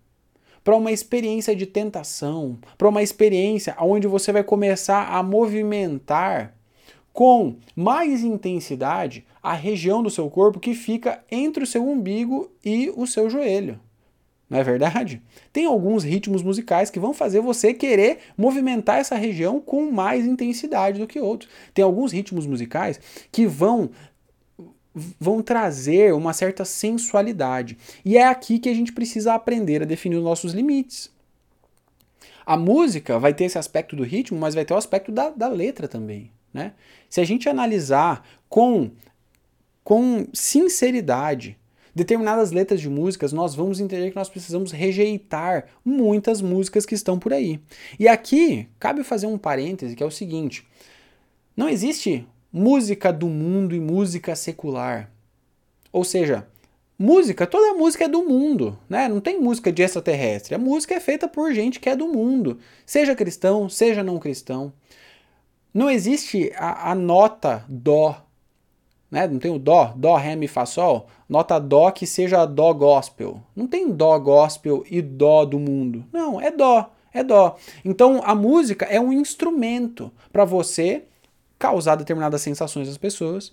para 0.67 0.75
uma 0.75 0.91
experiência 0.91 1.55
de 1.55 1.65
tentação, 1.65 2.59
para 2.77 2.89
uma 2.89 3.01
experiência 3.01 3.77
onde 3.79 4.09
você 4.09 4.33
vai 4.33 4.43
começar 4.43 5.15
a 5.15 5.23
movimentar 5.23 6.57
com 7.13 7.55
mais 7.77 8.25
intensidade 8.25 9.25
a 9.41 9.53
região 9.53 10.03
do 10.03 10.11
seu 10.11 10.29
corpo 10.29 10.59
que 10.59 10.75
fica 10.75 11.25
entre 11.31 11.63
o 11.63 11.67
seu 11.69 11.89
umbigo 11.89 12.51
e 12.65 12.93
o 12.97 13.07
seu 13.07 13.31
joelho. 13.31 13.79
Não 14.51 14.59
é 14.59 14.65
verdade? 14.65 15.23
Tem 15.53 15.67
alguns 15.67 16.03
ritmos 16.03 16.43
musicais 16.43 16.91
que 16.91 16.99
vão 16.99 17.15
fazer 17.15 17.41
você 17.41 17.73
querer 17.73 18.19
movimentar 18.37 18.99
essa 18.99 19.15
região 19.15 19.61
com 19.61 19.89
mais 19.93 20.27
intensidade 20.27 20.99
do 20.99 21.07
que 21.07 21.21
outros. 21.21 21.49
Tem 21.73 21.85
alguns 21.85 22.11
ritmos 22.11 22.45
musicais 22.45 22.99
que 23.31 23.47
vão 23.47 23.91
vão 25.21 25.43
trazer 25.43 26.15
uma 26.15 26.33
certa 26.33 26.65
sensualidade. 26.65 27.77
E 28.03 28.17
é 28.17 28.27
aqui 28.27 28.59
que 28.59 28.69
a 28.69 28.75
gente 28.75 28.93
precisa 28.93 29.35
aprender 29.35 29.83
a 29.83 29.87
definir 29.87 30.17
os 30.17 30.25
nossos 30.25 30.55
limites. 30.55 31.11
A 32.47 32.57
música 32.57 33.19
vai 33.19 33.35
ter 33.35 33.45
esse 33.45 33.59
aspecto 33.59 33.95
do 33.95 34.05
ritmo, 34.05 34.39
mas 34.39 34.55
vai 34.55 34.65
ter 34.65 34.73
o 34.73 34.79
aspecto 34.79 35.13
da, 35.13 35.29
da 35.31 35.49
letra 35.49 35.87
também. 35.87 36.31
Né? 36.55 36.73
Se 37.11 37.21
a 37.21 37.25
gente 37.25 37.49
analisar 37.49 38.27
com, 38.49 38.91
com 39.85 40.27
sinceridade 40.33 41.59
determinadas 41.95 42.53
letras 42.53 42.81
de 42.81 42.89
músicas, 42.89 43.33
nós 43.33 43.55
vamos 43.55 43.81
entender 43.81 44.11
que 44.11 44.17
nós 44.17 44.29
precisamos 44.29 44.71
rejeitar 44.71 45.67
muitas 45.85 46.41
músicas 46.41 46.87
que 46.87 46.95
estão 46.95 47.19
por 47.19 47.33
aí. 47.33 47.61
E 47.99 48.09
aqui 48.09 48.69
cabe 48.79 49.03
fazer 49.03 49.27
um 49.27 49.37
parêntese 49.37 49.97
que 49.97 50.03
é 50.03 50.07
o 50.07 50.11
seguinte: 50.11 50.67
não 51.57 51.69
existe 51.69 52.27
música 52.57 53.13
do 53.13 53.27
mundo 53.29 53.75
e 53.75 53.81
música 53.81 54.35
secular. 54.35 55.11
Ou 55.93 56.03
seja, 56.03 56.49
música, 56.99 57.47
toda 57.47 57.75
música 57.75 58.07
é 58.07 58.09
do 58.09 58.23
mundo, 58.23 58.79
né? 58.89 59.09
Não 59.09 59.21
tem 59.21 59.39
música 59.39 59.71
de 59.71 59.83
extraterrestre. 59.83 60.55
A 60.55 60.59
música 60.59 60.95
é 60.95 61.01
feita 61.01 61.29
por 61.29 61.53
gente 61.53 61.79
que 61.79 61.91
é 61.91 61.95
do 61.95 62.09
mundo, 62.09 62.59
seja 62.87 63.15
cristão, 63.15 63.69
seja 63.69 64.03
não 64.03 64.19
cristão. 64.19 64.73
Não 65.73 65.91
existe 65.91 66.51
a, 66.57 66.93
a 66.93 66.95
nota 66.95 67.63
dó 67.69 68.23
né? 69.09 69.29
Não 69.29 69.39
tem 69.39 69.53
o 69.53 69.59
dó, 69.59 69.93
dó, 69.95 70.17
ré, 70.17 70.35
mi, 70.35 70.49
fá, 70.49 70.67
sol. 70.67 71.07
Nota 71.29 71.61
dó 71.61 71.91
que 71.93 72.07
seja 72.07 72.45
dó 72.45 72.73
gospel. 72.73 73.41
Não 73.55 73.67
tem 73.69 73.93
dó 73.93 74.19
gospel 74.19 74.83
e 74.91 75.01
dó 75.01 75.45
do 75.45 75.61
mundo. 75.61 76.05
Não, 76.13 76.41
é 76.41 76.51
dó, 76.51 76.91
é 77.15 77.23
dó. 77.23 77.57
Então 77.85 78.21
a 78.25 78.35
música 78.35 78.85
é 78.87 79.01
um 79.01 79.13
instrumento 79.13 80.11
para 80.33 80.45
você 80.45 81.05
causar 81.59 81.97
determinadas 81.97 82.43
sensações 82.43 82.89
às 82.89 82.99
pessoas 82.99 83.53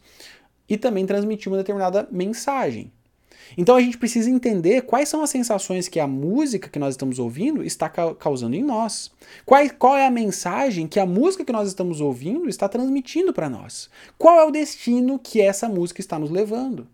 e 0.67 0.77
também 0.77 1.05
transmitir 1.05 1.51
uma 1.51 1.57
determinada 1.57 2.07
mensagem. 2.11 2.91
Então 3.57 3.75
a 3.75 3.81
gente 3.81 3.97
precisa 3.97 4.29
entender 4.29 4.83
quais 4.83 5.09
são 5.09 5.21
as 5.21 5.29
sensações 5.29 5.87
que 5.87 5.99
a 5.99 6.07
música 6.07 6.69
que 6.69 6.79
nós 6.79 6.93
estamos 6.93 7.19
ouvindo 7.19 7.63
está 7.63 7.89
causando 7.89 8.55
em 8.55 8.63
nós. 8.63 9.11
Qual, 9.45 9.61
qual 9.77 9.97
é 9.97 10.07
a 10.07 10.11
mensagem 10.11 10.87
que 10.87 10.99
a 10.99 11.05
música 11.05 11.45
que 11.45 11.51
nós 11.51 11.67
estamos 11.67 12.01
ouvindo 12.01 12.49
está 12.49 12.67
transmitindo 12.67 13.33
para 13.33 13.49
nós. 13.49 13.89
Qual 14.17 14.39
é 14.39 14.45
o 14.45 14.51
destino 14.51 15.19
que 15.19 15.41
essa 15.41 15.69
música 15.69 16.01
está 16.01 16.17
nos 16.17 16.31
levando. 16.31 16.87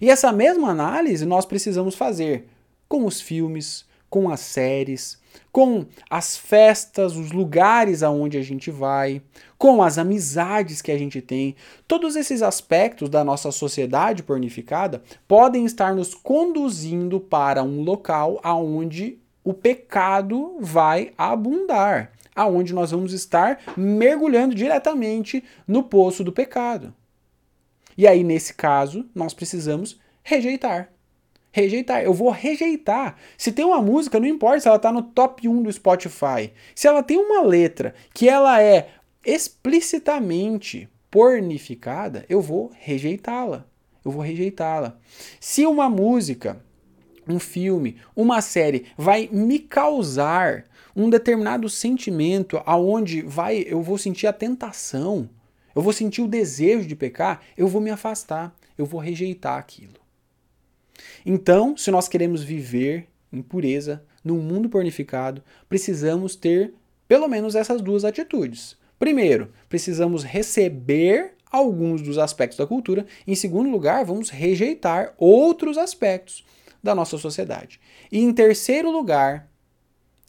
E 0.00 0.10
essa 0.10 0.32
mesma 0.32 0.70
análise 0.70 1.24
nós 1.24 1.44
precisamos 1.44 1.94
fazer 1.94 2.46
com 2.88 3.04
os 3.04 3.20
filmes, 3.20 3.84
com 4.08 4.30
as 4.30 4.40
séries, 4.40 5.18
com 5.52 5.86
as 6.08 6.36
festas, 6.36 7.16
os 7.16 7.32
lugares 7.32 8.02
aonde 8.02 8.38
a 8.38 8.42
gente 8.42 8.70
vai, 8.70 9.22
com 9.58 9.82
as 9.82 9.98
amizades 9.98 10.80
que 10.80 10.92
a 10.92 10.98
gente 10.98 11.20
tem. 11.20 11.54
Todos 11.86 12.16
esses 12.16 12.42
aspectos 12.42 13.08
da 13.08 13.24
nossa 13.24 13.50
sociedade 13.50 14.22
pornificada 14.22 15.02
podem 15.26 15.64
estar 15.64 15.94
nos 15.94 16.14
conduzindo 16.14 17.20
para 17.20 17.62
um 17.62 17.82
local 17.82 18.40
aonde 18.42 19.18
o 19.42 19.52
pecado 19.52 20.56
vai 20.60 21.12
abundar, 21.16 22.12
aonde 22.34 22.72
nós 22.72 22.90
vamos 22.90 23.12
estar 23.12 23.60
mergulhando 23.76 24.54
diretamente 24.54 25.42
no 25.66 25.82
poço 25.82 26.22
do 26.22 26.32
pecado. 26.32 26.94
E 27.96 28.06
aí 28.06 28.22
nesse 28.22 28.54
caso, 28.54 29.04
nós 29.14 29.34
precisamos 29.34 29.98
rejeitar. 30.22 30.90
Rejeitar. 31.52 32.02
Eu 32.02 32.14
vou 32.14 32.30
rejeitar. 32.30 33.16
Se 33.36 33.50
tem 33.50 33.64
uma 33.64 33.82
música, 33.82 34.20
não 34.20 34.26
importa 34.26 34.60
se 34.60 34.68
ela 34.68 34.76
está 34.76 34.92
no 34.92 35.02
top 35.02 35.48
1 35.48 35.62
do 35.62 35.72
Spotify. 35.72 36.52
Se 36.74 36.86
ela 36.86 37.02
tem 37.02 37.16
uma 37.16 37.42
letra 37.42 37.94
que 38.14 38.28
ela 38.28 38.62
é 38.62 38.90
explicitamente 39.24 40.88
pornificada, 41.10 42.24
eu 42.28 42.40
vou 42.40 42.70
rejeitá-la. 42.78 43.66
Eu 44.04 44.10
vou 44.10 44.22
rejeitá-la. 44.22 44.96
Se 45.38 45.66
uma 45.66 45.90
música, 45.90 46.64
um 47.28 47.38
filme, 47.38 47.96
uma 48.16 48.40
série 48.40 48.86
vai 48.96 49.28
me 49.30 49.58
causar 49.58 50.64
um 50.94 51.10
determinado 51.10 51.68
sentimento 51.68 52.60
aonde 52.64 53.22
vai 53.22 53.64
eu 53.66 53.82
vou 53.82 53.98
sentir 53.98 54.26
a 54.26 54.32
tentação, 54.32 55.28
eu 55.74 55.82
vou 55.82 55.92
sentir 55.92 56.22
o 56.22 56.28
desejo 56.28 56.86
de 56.86 56.96
pecar, 56.96 57.40
eu 57.56 57.68
vou 57.68 57.80
me 57.80 57.90
afastar, 57.90 58.54
eu 58.76 58.84
vou 58.84 59.00
rejeitar 59.00 59.58
aquilo. 59.58 59.99
Então, 61.24 61.76
se 61.76 61.90
nós 61.90 62.08
queremos 62.08 62.42
viver 62.42 63.06
em 63.32 63.42
pureza, 63.42 64.02
num 64.24 64.38
mundo 64.38 64.68
pornificado, 64.68 65.42
precisamos 65.68 66.36
ter 66.36 66.74
pelo 67.08 67.28
menos 67.28 67.54
essas 67.54 67.80
duas 67.80 68.04
atitudes. 68.04 68.76
Primeiro, 68.98 69.52
precisamos 69.68 70.22
receber 70.22 71.32
alguns 71.50 72.02
dos 72.02 72.18
aspectos 72.18 72.58
da 72.58 72.66
cultura. 72.66 73.06
Em 73.26 73.34
segundo 73.34 73.70
lugar, 73.70 74.04
vamos 74.04 74.30
rejeitar 74.30 75.14
outros 75.18 75.76
aspectos 75.76 76.44
da 76.82 76.94
nossa 76.94 77.18
sociedade. 77.18 77.80
E 78.10 78.20
em 78.20 78.32
terceiro 78.32 78.90
lugar, 78.90 79.50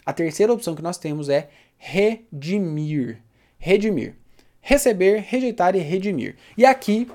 a 0.05 0.13
terceira 0.13 0.53
opção 0.53 0.75
que 0.75 0.81
nós 0.81 0.97
temos 0.97 1.29
é 1.29 1.49
redimir. 1.77 3.21
Redimir. 3.57 4.15
Receber, 4.59 5.19
rejeitar 5.27 5.75
e 5.75 5.79
redimir. 5.79 6.35
E 6.57 6.65
aqui 6.65 7.07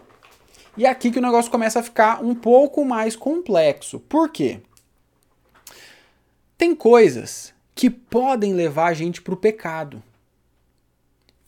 e 0.77 0.85
é 0.85 0.89
aqui 0.89 1.11
que 1.11 1.19
o 1.19 1.23
negócio 1.23 1.51
começa 1.51 1.81
a 1.81 1.83
ficar 1.83 2.23
um 2.23 2.35
pouco 2.35 2.85
mais 2.85 3.17
complexo. 3.17 3.99
Por 4.01 4.29
quê? 4.31 4.61
Tem 6.59 6.75
coisas 6.75 7.55
que 7.75 7.91
podem 7.91 8.55
levar 8.55 8.87
a 8.87 8.95
gente 8.95 9.21
para 9.21 9.35
o 9.35 9.37
pecado, 9.37 10.03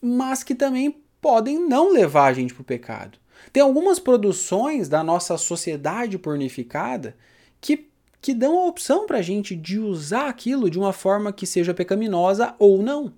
mas 0.01 0.43
que 0.43 0.55
também 0.55 1.01
podem 1.21 1.59
não 1.67 1.91
levar 1.91 2.25
a 2.25 2.33
gente 2.33 2.53
para 2.53 2.61
o 2.61 2.65
pecado. 2.65 3.17
Tem 3.51 3.63
algumas 3.63 3.99
produções 3.99 4.89
da 4.89 5.03
nossa 5.03 5.37
sociedade 5.37 6.17
pornificada 6.17 7.15
que, 7.59 7.89
que 8.21 8.33
dão 8.33 8.59
a 8.59 8.65
opção 8.65 9.05
para 9.05 9.19
a 9.19 9.21
gente 9.21 9.55
de 9.55 9.79
usar 9.79 10.27
aquilo 10.27 10.69
de 10.69 10.77
uma 10.77 10.93
forma 10.93 11.33
que 11.33 11.47
seja 11.47 11.73
pecaminosa 11.73 12.55
ou 12.59 12.81
não. 12.81 13.13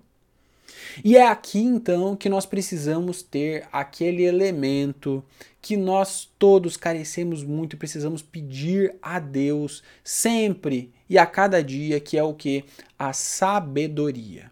E 1.04 1.16
é 1.16 1.26
aqui 1.26 1.60
então 1.60 2.16
que 2.16 2.28
nós 2.28 2.44
precisamos 2.44 3.22
ter 3.22 3.66
aquele 3.72 4.22
elemento 4.24 5.24
que 5.60 5.76
nós 5.76 6.28
todos 6.38 6.76
carecemos 6.76 7.44
muito 7.44 7.74
e 7.74 7.78
precisamos 7.78 8.20
pedir 8.20 8.94
a 9.00 9.18
Deus 9.18 9.82
sempre 10.02 10.92
e 11.08 11.16
a 11.16 11.24
cada 11.24 11.62
dia, 11.62 12.00
que 12.00 12.18
é 12.18 12.22
o 12.22 12.34
que? 12.34 12.64
A 12.98 13.12
sabedoria. 13.12 14.50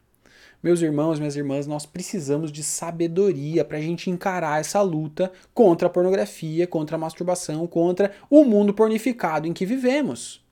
Meus 0.63 0.83
irmãos, 0.83 1.19
minhas 1.19 1.37
irmãs, 1.37 1.67
nós 1.67 1.87
precisamos 1.87 2.53
de 2.53 2.63
sabedoria 2.63 3.65
para 3.65 3.79
a 3.79 3.81
gente 3.81 4.11
encarar 4.11 4.61
essa 4.61 4.83
luta 4.83 5.33
contra 5.55 5.87
a 5.89 5.91
pornografia, 5.91 6.67
contra 6.67 6.97
a 6.97 6.99
masturbação, 6.99 7.67
contra 7.67 8.13
o 8.29 8.45
mundo 8.45 8.75
pornificado 8.75 9.49
em 9.49 9.55
que 9.55 9.65
vivemos. 9.65 10.45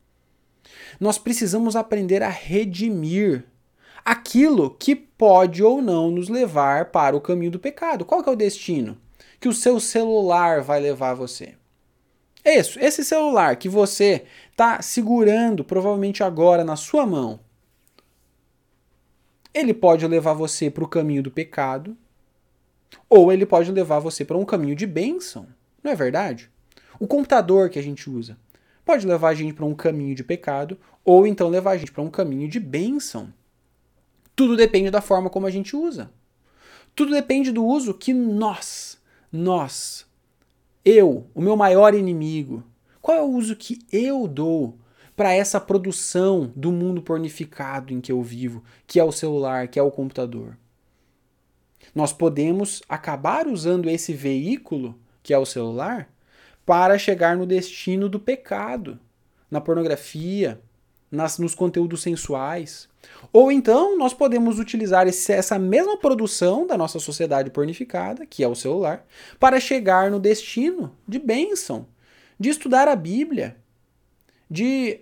Nós 0.99 1.19
precisamos 1.19 1.77
aprender 1.77 2.23
a 2.23 2.31
redimir 2.31 3.45
aquilo 4.05 4.71
que 4.71 4.95
pode 4.95 5.63
ou 5.63 5.83
não 5.83 6.11
nos 6.11 6.29
levar 6.29 6.87
para 6.87 7.17
o 7.17 7.21
caminho 7.21 7.51
do 7.51 7.59
pecado. 7.59 8.05
Qual 8.05 8.23
é 8.23 8.31
o 8.31 8.37
destino? 8.37 8.97
Que 9.41 9.49
o 9.49 9.53
seu 9.53 9.79
celular 9.81 10.61
vai 10.63 10.81
levar 10.81 11.15
você. 11.15 11.55
Isso, 12.45 12.79
esse 12.81 13.05
celular 13.05 13.57
que 13.57 13.69
você 13.69 14.25
está 14.51 14.81
segurando 14.81 15.65
provavelmente 15.65 16.23
agora 16.23 16.65
na 16.65 16.77
sua 16.77 17.05
mão, 17.05 17.41
ele 19.53 19.75
pode 19.75 20.07
levar 20.07 20.35
você 20.35 20.71
para 20.71 20.85
o 20.85 20.89
caminho 20.89 21.23
do 21.23 21.31
pecado, 21.31 21.97
ou 23.09 23.33
ele 23.33 23.45
pode 23.45 23.71
levar 23.71 23.99
você 23.99 24.25
para 24.25 24.37
um 24.37 24.45
caminho 24.45 24.75
de 24.75 24.87
bênção, 24.87 25.47
não 25.83 25.91
é 25.91 25.95
verdade? 25.95 26.51
O 26.99 27.07
computador 27.07 27.69
que 27.69 27.79
a 27.79 27.83
gente 27.83 28.09
usa 28.09 28.39
pode 28.85 29.07
levar 29.07 29.29
a 29.29 29.35
gente 29.35 29.53
para 29.53 29.67
um 29.67 29.75
caminho 29.75 30.15
de 30.15 30.25
pecado, 30.25 30.79
ou 31.05 31.27
então 31.27 31.49
levar 31.49 31.73
a 31.73 31.77
gente 31.77 31.93
para 31.93 32.03
um 32.03 32.11
caminho 32.11 32.49
de 32.49 32.59
bênção. 32.59 33.33
Tudo 34.39 34.57
depende 34.57 34.89
da 34.89 35.01
forma 35.01 35.29
como 35.29 35.49
a 35.49 35.51
gente 35.51 35.75
usa. 35.75 36.13
Tudo 36.95 37.11
depende 37.11 37.51
do 37.51 37.67
uso 37.67 37.93
que 37.93 38.15
nós, 38.15 38.97
nós, 39.33 40.07
eu, 40.85 41.27
o 41.35 41.41
meu 41.41 41.57
maior 41.57 41.93
inimigo, 41.93 42.63
qual 43.03 43.17
é 43.17 43.21
o 43.21 43.27
uso 43.27 43.57
que 43.57 43.81
eu 43.91 44.29
dou 44.29 44.79
para 45.17 45.35
essa 45.35 45.61
produção 45.61 46.53
do 46.55 46.71
mundo 46.71 47.03
pornificado 47.03 47.93
em 47.93 48.01
que 48.01 48.13
eu 48.13 48.23
vivo, 48.23 48.63
que 48.87 49.01
é 49.01 49.03
o 49.03 49.11
celular, 49.11 49.67
que 49.67 49.77
é 49.77 49.83
o 49.83 49.91
computador? 49.91 50.57
Nós 51.93 52.13
podemos 52.13 52.81
acabar 52.89 53.49
usando 53.49 53.91
esse 53.91 54.13
veículo, 54.13 54.97
que 55.21 55.35
é 55.35 55.39
o 55.39 55.45
celular, 55.45 56.09
para 56.65 56.97
chegar 56.97 57.37
no 57.37 57.45
destino 57.45 58.09
do 58.09 58.21
pecado, 58.21 59.01
na 59.51 59.61
pornografia, 59.61 60.61
nas, 61.11 61.41
nos 61.41 61.57
conteúdos 61.57 62.03
sensuais. 62.03 62.89
Ou 63.33 63.53
então 63.53 63.97
nós 63.99 64.15
podemos 64.15 64.59
utilizar 64.59 65.07
esse, 65.07 65.33
essa 65.33 65.59
mesma 65.59 65.97
produção 65.99 66.67
da 66.67 66.77
nossa 66.77 66.99
sociedade 66.99 67.51
pornificada, 67.51 68.25
que 68.25 68.43
é 68.43 68.49
o 68.49 68.55
celular, 68.55 69.07
para 69.39 69.61
chegar 69.61 70.11
no 70.11 70.19
destino 70.19 70.97
de 71.07 71.19
bênção, 71.19 71.87
de 72.39 72.49
estudar 72.49 72.89
a 72.89 72.97
Bíblia, 72.97 73.57
de 74.51 75.01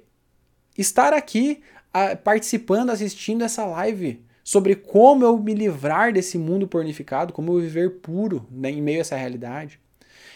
estar 0.76 1.12
aqui 1.12 1.62
a, 1.92 2.16
participando, 2.16 2.90
assistindo 2.90 3.44
essa 3.44 3.64
live 3.64 4.24
sobre 4.42 4.76
como 4.76 5.24
eu 5.24 5.38
me 5.38 5.54
livrar 5.54 6.12
desse 6.12 6.38
mundo 6.38 6.68
pornificado, 6.68 7.32
como 7.32 7.52
eu 7.52 7.60
viver 7.60 7.98
puro 7.98 8.46
né, 8.50 8.70
em 8.70 8.80
meio 8.80 8.98
a 8.98 9.00
essa 9.00 9.16
realidade. 9.16 9.80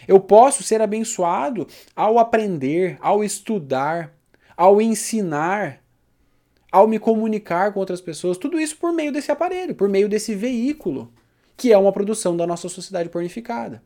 Eu 0.08 0.18
posso 0.18 0.62
ser 0.62 0.80
abençoado 0.80 1.66
ao 1.94 2.18
aprender, 2.18 2.98
ao 3.00 3.22
estudar, 3.22 4.12
ao 4.56 4.80
ensinar, 4.80 5.79
ao 6.70 6.86
me 6.86 6.98
comunicar 6.98 7.72
com 7.72 7.80
outras 7.80 8.00
pessoas, 8.00 8.38
tudo 8.38 8.60
isso 8.60 8.76
por 8.76 8.92
meio 8.92 9.12
desse 9.12 9.30
aparelho, 9.30 9.74
por 9.74 9.88
meio 9.88 10.08
desse 10.08 10.34
veículo, 10.34 11.12
que 11.56 11.72
é 11.72 11.78
uma 11.78 11.92
produção 11.92 12.36
da 12.36 12.46
nossa 12.46 12.68
sociedade 12.68 13.08
pornificada. 13.08 13.82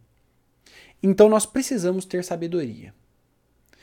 Então 1.02 1.28
nós 1.28 1.46
precisamos 1.46 2.04
ter 2.04 2.24
sabedoria. 2.24 2.94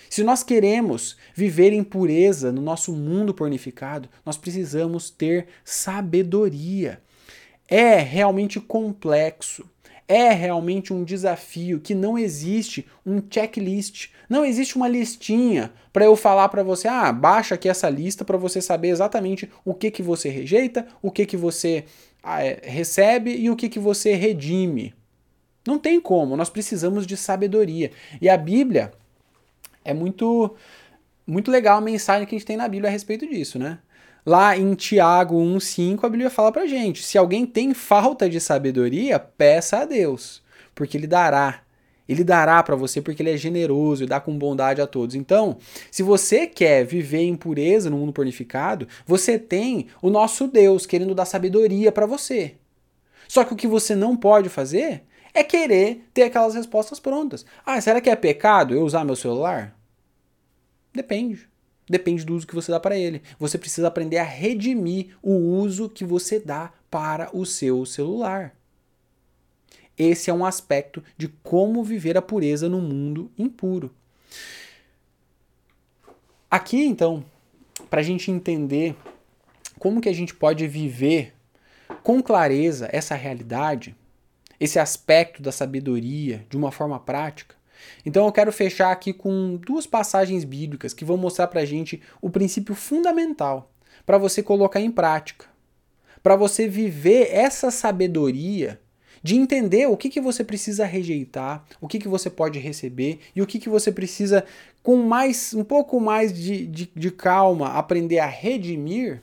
Se 0.09 0.23
nós 0.23 0.43
queremos 0.43 1.15
viver 1.33 1.71
em 1.71 1.83
pureza 1.83 2.51
no 2.51 2.61
nosso 2.61 2.91
mundo 2.91 3.33
pornificado, 3.33 4.09
nós 4.25 4.35
precisamos 4.35 5.09
ter 5.09 5.47
sabedoria. 5.63 7.01
É 7.67 7.95
realmente 7.99 8.59
complexo 8.59 9.69
é 10.11 10.33
realmente 10.33 10.91
um 10.91 11.05
desafio 11.05 11.79
que 11.79 11.95
não 11.95 12.17
existe 12.17 12.85
um 13.05 13.21
checklist, 13.29 14.09
não 14.29 14.43
existe 14.43 14.75
uma 14.75 14.89
listinha 14.89 15.71
para 15.93 16.03
eu 16.03 16.17
falar 16.17 16.49
para 16.49 16.63
você, 16.63 16.89
ah, 16.89 17.13
baixa 17.13 17.55
aqui 17.55 17.69
essa 17.69 17.89
lista 17.89 18.25
para 18.25 18.35
você 18.35 18.61
saber 18.61 18.89
exatamente 18.89 19.49
o 19.63 19.73
que 19.73 19.89
que 19.89 20.03
você 20.03 20.27
rejeita, 20.27 20.85
o 21.01 21.09
que 21.09 21.25
que 21.25 21.37
você 21.37 21.85
ah, 22.21 22.43
é, 22.43 22.59
recebe 22.61 23.33
e 23.33 23.49
o 23.49 23.55
que 23.55 23.69
que 23.69 23.79
você 23.79 24.13
redime. 24.13 24.93
Não 25.65 25.79
tem 25.79 26.01
como, 26.01 26.35
nós 26.35 26.49
precisamos 26.49 27.07
de 27.07 27.15
sabedoria. 27.15 27.91
E 28.19 28.27
a 28.27 28.35
Bíblia 28.35 28.91
é 29.85 29.93
muito 29.93 30.55
muito 31.25 31.49
legal 31.49 31.77
a 31.77 31.81
mensagem 31.81 32.27
que 32.27 32.35
a 32.35 32.37
gente 32.37 32.47
tem 32.47 32.57
na 32.57 32.67
Bíblia 32.67 32.89
a 32.89 32.91
respeito 32.91 33.25
disso, 33.25 33.57
né? 33.57 33.79
Lá 34.25 34.55
em 34.55 34.73
Tiago 34.75 35.35
1,5, 35.35 36.03
a 36.03 36.09
Bíblia 36.09 36.29
fala 36.29 36.51
pra 36.51 36.67
gente: 36.67 37.03
se 37.03 37.17
alguém 37.17 37.45
tem 37.45 37.73
falta 37.73 38.29
de 38.29 38.39
sabedoria, 38.39 39.19
peça 39.19 39.79
a 39.79 39.85
Deus, 39.85 40.41
porque 40.75 40.97
Ele 40.97 41.07
dará. 41.07 41.61
Ele 42.07 42.23
dará 42.25 42.61
para 42.61 42.75
você 42.75 43.01
porque 43.01 43.23
ele 43.23 43.31
é 43.31 43.37
generoso 43.37 44.03
e 44.03 44.07
dá 44.07 44.19
com 44.19 44.37
bondade 44.37 44.81
a 44.81 44.87
todos. 44.87 45.15
Então, 45.15 45.57
se 45.89 46.03
você 46.03 46.45
quer 46.45 46.83
viver 46.83 47.21
em 47.21 47.37
pureza 47.37 47.89
no 47.89 47.97
mundo 47.97 48.11
pornificado, 48.11 48.85
você 49.05 49.39
tem 49.39 49.87
o 50.01 50.09
nosso 50.09 50.45
Deus 50.45 50.85
querendo 50.85 51.15
dar 51.15 51.23
sabedoria 51.23 51.89
para 51.89 52.05
você. 52.05 52.55
Só 53.29 53.45
que 53.45 53.53
o 53.53 53.55
que 53.55 53.67
você 53.67 53.95
não 53.95 54.17
pode 54.17 54.49
fazer 54.49 55.03
é 55.33 55.41
querer 55.41 56.05
ter 56.13 56.23
aquelas 56.23 56.53
respostas 56.53 56.99
prontas. 56.99 57.45
Ah, 57.65 57.79
será 57.79 58.01
que 58.01 58.09
é 58.09 58.15
pecado 58.15 58.73
eu 58.73 58.83
usar 58.83 59.05
meu 59.05 59.15
celular? 59.15 59.73
Depende. 60.93 61.50
Depende 61.91 62.23
do 62.23 62.33
uso 62.33 62.47
que 62.47 62.55
você 62.55 62.71
dá 62.71 62.79
para 62.79 62.97
ele. 62.97 63.21
Você 63.37 63.57
precisa 63.57 63.89
aprender 63.89 64.17
a 64.17 64.23
redimir 64.23 65.17
o 65.21 65.33
uso 65.33 65.89
que 65.89 66.05
você 66.05 66.39
dá 66.39 66.71
para 66.89 67.29
o 67.35 67.45
seu 67.45 67.85
celular. 67.85 68.55
Esse 69.97 70.29
é 70.29 70.33
um 70.33 70.45
aspecto 70.45 71.03
de 71.17 71.27
como 71.27 71.83
viver 71.83 72.17
a 72.17 72.21
pureza 72.21 72.69
no 72.69 72.79
mundo 72.79 73.29
impuro. 73.37 73.93
Aqui, 76.49 76.81
então, 76.81 77.25
para 77.89 77.99
a 77.99 78.03
gente 78.03 78.31
entender 78.31 78.95
como 79.77 79.99
que 79.99 80.07
a 80.07 80.13
gente 80.13 80.33
pode 80.33 80.65
viver 80.69 81.33
com 82.03 82.23
clareza 82.23 82.87
essa 82.93 83.15
realidade, 83.15 83.93
esse 84.57 84.79
aspecto 84.79 85.41
da 85.41 85.51
sabedoria 85.51 86.45
de 86.49 86.55
uma 86.55 86.71
forma 86.71 86.97
prática, 86.97 87.53
então 88.05 88.25
eu 88.25 88.31
quero 88.31 88.51
fechar 88.51 88.91
aqui 88.91 89.13
com 89.13 89.57
duas 89.57 89.85
passagens 89.85 90.43
bíblicas 90.43 90.93
que 90.93 91.05
vão 91.05 91.17
mostrar 91.17 91.47
para 91.47 91.61
a 91.61 91.65
gente 91.65 92.01
o 92.21 92.29
princípio 92.29 92.75
fundamental 92.75 93.71
para 94.05 94.17
você 94.17 94.41
colocar 94.41 94.79
em 94.79 94.91
prática, 94.91 95.45
para 96.23 96.35
você 96.35 96.67
viver 96.67 97.29
essa 97.31 97.71
sabedoria 97.71 98.79
de 99.23 99.35
entender 99.35 99.87
o 99.87 99.95
que, 99.95 100.09
que 100.09 100.19
você 100.19 100.43
precisa 100.43 100.85
rejeitar, 100.85 101.63
o 101.79 101.87
que, 101.87 101.99
que 101.99 102.07
você 102.07 102.29
pode 102.29 102.57
receber 102.59 103.19
e 103.35 103.41
o 103.41 103.47
que, 103.47 103.59
que 103.59 103.69
você 103.69 103.91
precisa, 103.91 104.43
com 104.81 104.97
mais 104.97 105.53
um 105.53 105.63
pouco 105.63 105.99
mais 105.99 106.33
de, 106.33 106.65
de, 106.65 106.91
de 106.95 107.11
calma, 107.11 107.69
aprender 107.73 108.19
a 108.19 108.25
redimir, 108.25 109.21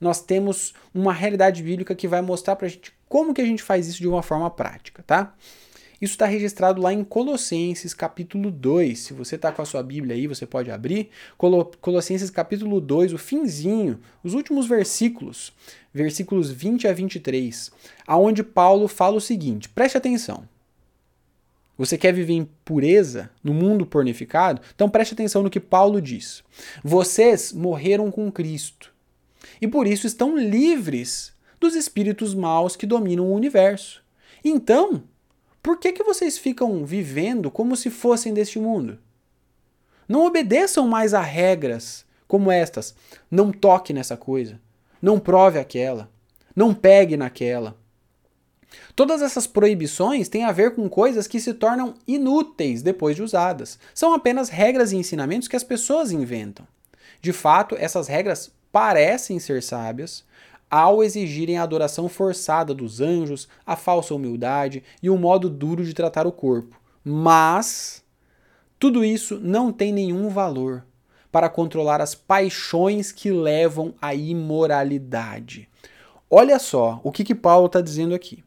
nós 0.00 0.20
temos 0.20 0.74
uma 0.92 1.12
realidade 1.12 1.62
bíblica 1.62 1.94
que 1.94 2.08
vai 2.08 2.20
mostrar 2.20 2.56
para 2.56 2.66
a 2.66 2.68
gente 2.68 2.92
como 3.08 3.32
que 3.32 3.40
a 3.40 3.44
gente 3.44 3.62
faz 3.62 3.86
isso 3.86 3.98
de 3.98 4.08
uma 4.08 4.22
forma 4.22 4.50
prática, 4.50 5.02
tá? 5.06 5.34
Isso 6.00 6.12
está 6.12 6.26
registrado 6.26 6.80
lá 6.80 6.92
em 6.92 7.02
Colossenses 7.02 7.94
capítulo 7.94 8.50
2. 8.50 8.98
Se 8.98 9.12
você 9.14 9.36
está 9.36 9.50
com 9.50 9.62
a 9.62 9.64
sua 9.64 9.82
Bíblia 9.82 10.14
aí, 10.14 10.26
você 10.26 10.44
pode 10.44 10.70
abrir. 10.70 11.08
Colossenses 11.80 12.28
capítulo 12.28 12.80
2, 12.80 13.14
o 13.14 13.18
finzinho, 13.18 13.98
os 14.22 14.34
últimos 14.34 14.66
versículos, 14.66 15.52
versículos 15.94 16.50
20 16.50 16.86
a 16.86 16.92
23, 16.92 17.70
aonde 18.06 18.42
Paulo 18.42 18.88
fala 18.88 19.16
o 19.16 19.20
seguinte: 19.20 19.68
preste 19.70 19.96
atenção. 19.96 20.46
Você 21.78 21.98
quer 21.98 22.12
viver 22.12 22.32
em 22.34 22.48
pureza 22.64 23.30
no 23.44 23.52
mundo 23.52 23.86
pornificado? 23.86 24.62
Então 24.74 24.88
preste 24.88 25.12
atenção 25.12 25.42
no 25.42 25.50
que 25.50 25.60
Paulo 25.60 26.00
diz. 26.00 26.42
Vocês 26.82 27.52
morreram 27.52 28.10
com 28.10 28.32
Cristo 28.32 28.92
e 29.60 29.68
por 29.68 29.86
isso 29.86 30.06
estão 30.06 30.36
livres 30.36 31.32
dos 31.60 31.74
espíritos 31.74 32.34
maus 32.34 32.76
que 32.76 32.86
dominam 32.86 33.26
o 33.26 33.34
universo. 33.34 34.02
Então, 34.44 35.02
por 35.66 35.78
que, 35.78 35.90
que 35.90 36.04
vocês 36.04 36.38
ficam 36.38 36.84
vivendo 36.84 37.50
como 37.50 37.74
se 37.74 37.90
fossem 37.90 38.32
deste 38.32 38.56
mundo? 38.56 39.00
Não 40.08 40.24
obedeçam 40.24 40.86
mais 40.86 41.12
a 41.12 41.20
regras 41.20 42.06
como 42.28 42.52
estas. 42.52 42.94
Não 43.28 43.50
toque 43.50 43.92
nessa 43.92 44.16
coisa. 44.16 44.60
Não 45.02 45.18
prove 45.18 45.58
aquela. 45.58 46.08
Não 46.54 46.72
pegue 46.72 47.16
naquela. 47.16 47.76
Todas 48.94 49.20
essas 49.20 49.48
proibições 49.48 50.28
têm 50.28 50.44
a 50.44 50.52
ver 50.52 50.72
com 50.72 50.88
coisas 50.88 51.26
que 51.26 51.40
se 51.40 51.52
tornam 51.52 51.94
inúteis 52.06 52.80
depois 52.80 53.16
de 53.16 53.24
usadas. 53.24 53.76
São 53.92 54.14
apenas 54.14 54.48
regras 54.48 54.92
e 54.92 54.96
ensinamentos 54.96 55.48
que 55.48 55.56
as 55.56 55.64
pessoas 55.64 56.12
inventam. 56.12 56.64
De 57.20 57.32
fato, 57.32 57.74
essas 57.76 58.06
regras 58.06 58.52
parecem 58.70 59.40
ser 59.40 59.60
sábias, 59.64 60.24
ao 60.70 61.02
exigirem 61.02 61.58
a 61.58 61.62
adoração 61.62 62.08
forçada 62.08 62.74
dos 62.74 63.00
anjos, 63.00 63.48
a 63.64 63.76
falsa 63.76 64.14
humildade 64.14 64.82
e 65.02 65.08
um 65.08 65.16
modo 65.16 65.48
duro 65.48 65.84
de 65.84 65.94
tratar 65.94 66.26
o 66.26 66.32
corpo. 66.32 66.80
Mas 67.04 68.04
tudo 68.78 69.04
isso 69.04 69.38
não 69.40 69.72
tem 69.72 69.92
nenhum 69.92 70.28
valor 70.28 70.84
para 71.30 71.48
controlar 71.48 72.00
as 72.00 72.14
paixões 72.14 73.12
que 73.12 73.30
levam 73.30 73.94
à 74.00 74.14
imoralidade. 74.14 75.68
Olha 76.28 76.58
só 76.58 77.00
o 77.04 77.12
que, 77.12 77.22
que 77.22 77.34
Paulo 77.34 77.66
está 77.66 77.80
dizendo 77.80 78.14
aqui. 78.14 78.42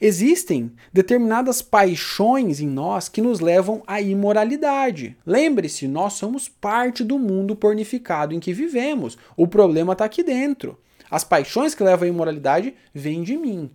Existem 0.00 0.72
determinadas 0.92 1.62
paixões 1.62 2.60
em 2.60 2.66
nós 2.66 3.08
que 3.08 3.22
nos 3.22 3.40
levam 3.40 3.82
à 3.86 4.00
imoralidade. 4.00 5.16
Lembre-se, 5.26 5.88
nós 5.88 6.14
somos 6.14 6.48
parte 6.48 7.02
do 7.02 7.18
mundo 7.18 7.56
pornificado 7.56 8.34
em 8.34 8.40
que 8.40 8.52
vivemos. 8.52 9.16
O 9.36 9.46
problema 9.46 9.92
está 9.92 10.04
aqui 10.04 10.22
dentro. 10.22 10.78
As 11.12 11.22
paixões 11.22 11.74
que 11.74 11.84
levam 11.84 12.06
à 12.06 12.08
imoralidade 12.08 12.72
vêm 12.94 13.22
de 13.22 13.36
mim. 13.36 13.70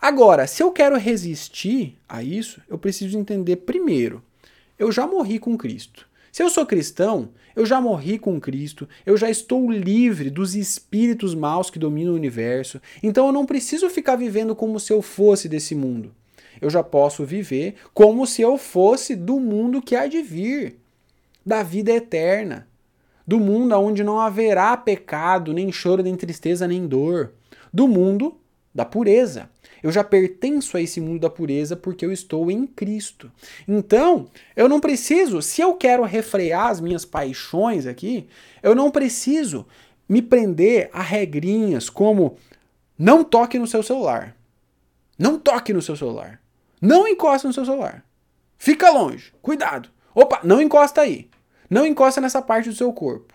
Agora, 0.00 0.46
se 0.46 0.62
eu 0.62 0.70
quero 0.70 0.96
resistir 0.96 1.98
a 2.08 2.22
isso, 2.22 2.62
eu 2.68 2.78
preciso 2.78 3.18
entender 3.18 3.56
primeiro: 3.56 4.22
eu 4.78 4.92
já 4.92 5.04
morri 5.04 5.40
com 5.40 5.58
Cristo. 5.58 6.06
Se 6.30 6.40
eu 6.40 6.48
sou 6.48 6.64
cristão, 6.64 7.30
eu 7.56 7.66
já 7.66 7.80
morri 7.80 8.16
com 8.16 8.40
Cristo, 8.40 8.88
eu 9.04 9.16
já 9.16 9.28
estou 9.28 9.72
livre 9.72 10.30
dos 10.30 10.54
espíritos 10.54 11.34
maus 11.34 11.68
que 11.68 11.80
dominam 11.80 12.12
o 12.12 12.16
universo, 12.16 12.80
então 13.02 13.26
eu 13.26 13.32
não 13.32 13.44
preciso 13.44 13.90
ficar 13.90 14.14
vivendo 14.14 14.54
como 14.54 14.78
se 14.78 14.92
eu 14.92 15.02
fosse 15.02 15.48
desse 15.48 15.74
mundo. 15.74 16.14
Eu 16.60 16.70
já 16.70 16.84
posso 16.84 17.24
viver 17.24 17.74
como 17.92 18.24
se 18.24 18.40
eu 18.40 18.56
fosse 18.56 19.16
do 19.16 19.40
mundo 19.40 19.82
que 19.82 19.96
há 19.96 20.06
de 20.06 20.22
vir, 20.22 20.78
da 21.44 21.64
vida 21.64 21.90
eterna 21.90 22.68
do 23.26 23.38
mundo 23.38 23.74
onde 23.78 24.02
não 24.02 24.20
haverá 24.20 24.76
pecado, 24.76 25.52
nem 25.52 25.70
choro, 25.70 26.02
nem 26.02 26.16
tristeza, 26.16 26.66
nem 26.66 26.86
dor, 26.86 27.32
do 27.72 27.86
mundo 27.88 28.36
da 28.74 28.84
pureza. 28.84 29.48
Eu 29.82 29.90
já 29.90 30.04
pertenço 30.04 30.76
a 30.76 30.80
esse 30.80 31.00
mundo 31.00 31.20
da 31.20 31.30
pureza 31.30 31.74
porque 31.74 32.04
eu 32.04 32.12
estou 32.12 32.50
em 32.50 32.66
Cristo. 32.66 33.30
Então, 33.66 34.28
eu 34.54 34.68
não 34.68 34.78
preciso, 34.78 35.42
se 35.42 35.60
eu 35.60 35.74
quero 35.74 36.04
refrear 36.04 36.68
as 36.68 36.80
minhas 36.80 37.04
paixões 37.04 37.86
aqui, 37.86 38.28
eu 38.62 38.74
não 38.74 38.90
preciso 38.90 39.66
me 40.08 40.22
prender 40.22 40.88
a 40.92 41.02
regrinhas 41.02 41.90
como 41.90 42.36
não 42.96 43.24
toque 43.24 43.58
no 43.58 43.66
seu 43.66 43.82
celular. 43.82 44.36
Não 45.18 45.38
toque 45.38 45.72
no 45.72 45.82
seu 45.82 45.96
celular. 45.96 46.40
Não 46.80 47.06
encoste 47.06 47.46
no 47.46 47.52
seu 47.52 47.64
celular. 47.64 48.04
Fica 48.58 48.90
longe. 48.90 49.32
Cuidado. 49.42 49.88
Opa, 50.14 50.40
não 50.44 50.60
encosta 50.60 51.00
aí. 51.00 51.28
Não 51.72 51.86
encosta 51.86 52.20
nessa 52.20 52.42
parte 52.42 52.68
do 52.68 52.74
seu 52.74 52.92
corpo. 52.92 53.32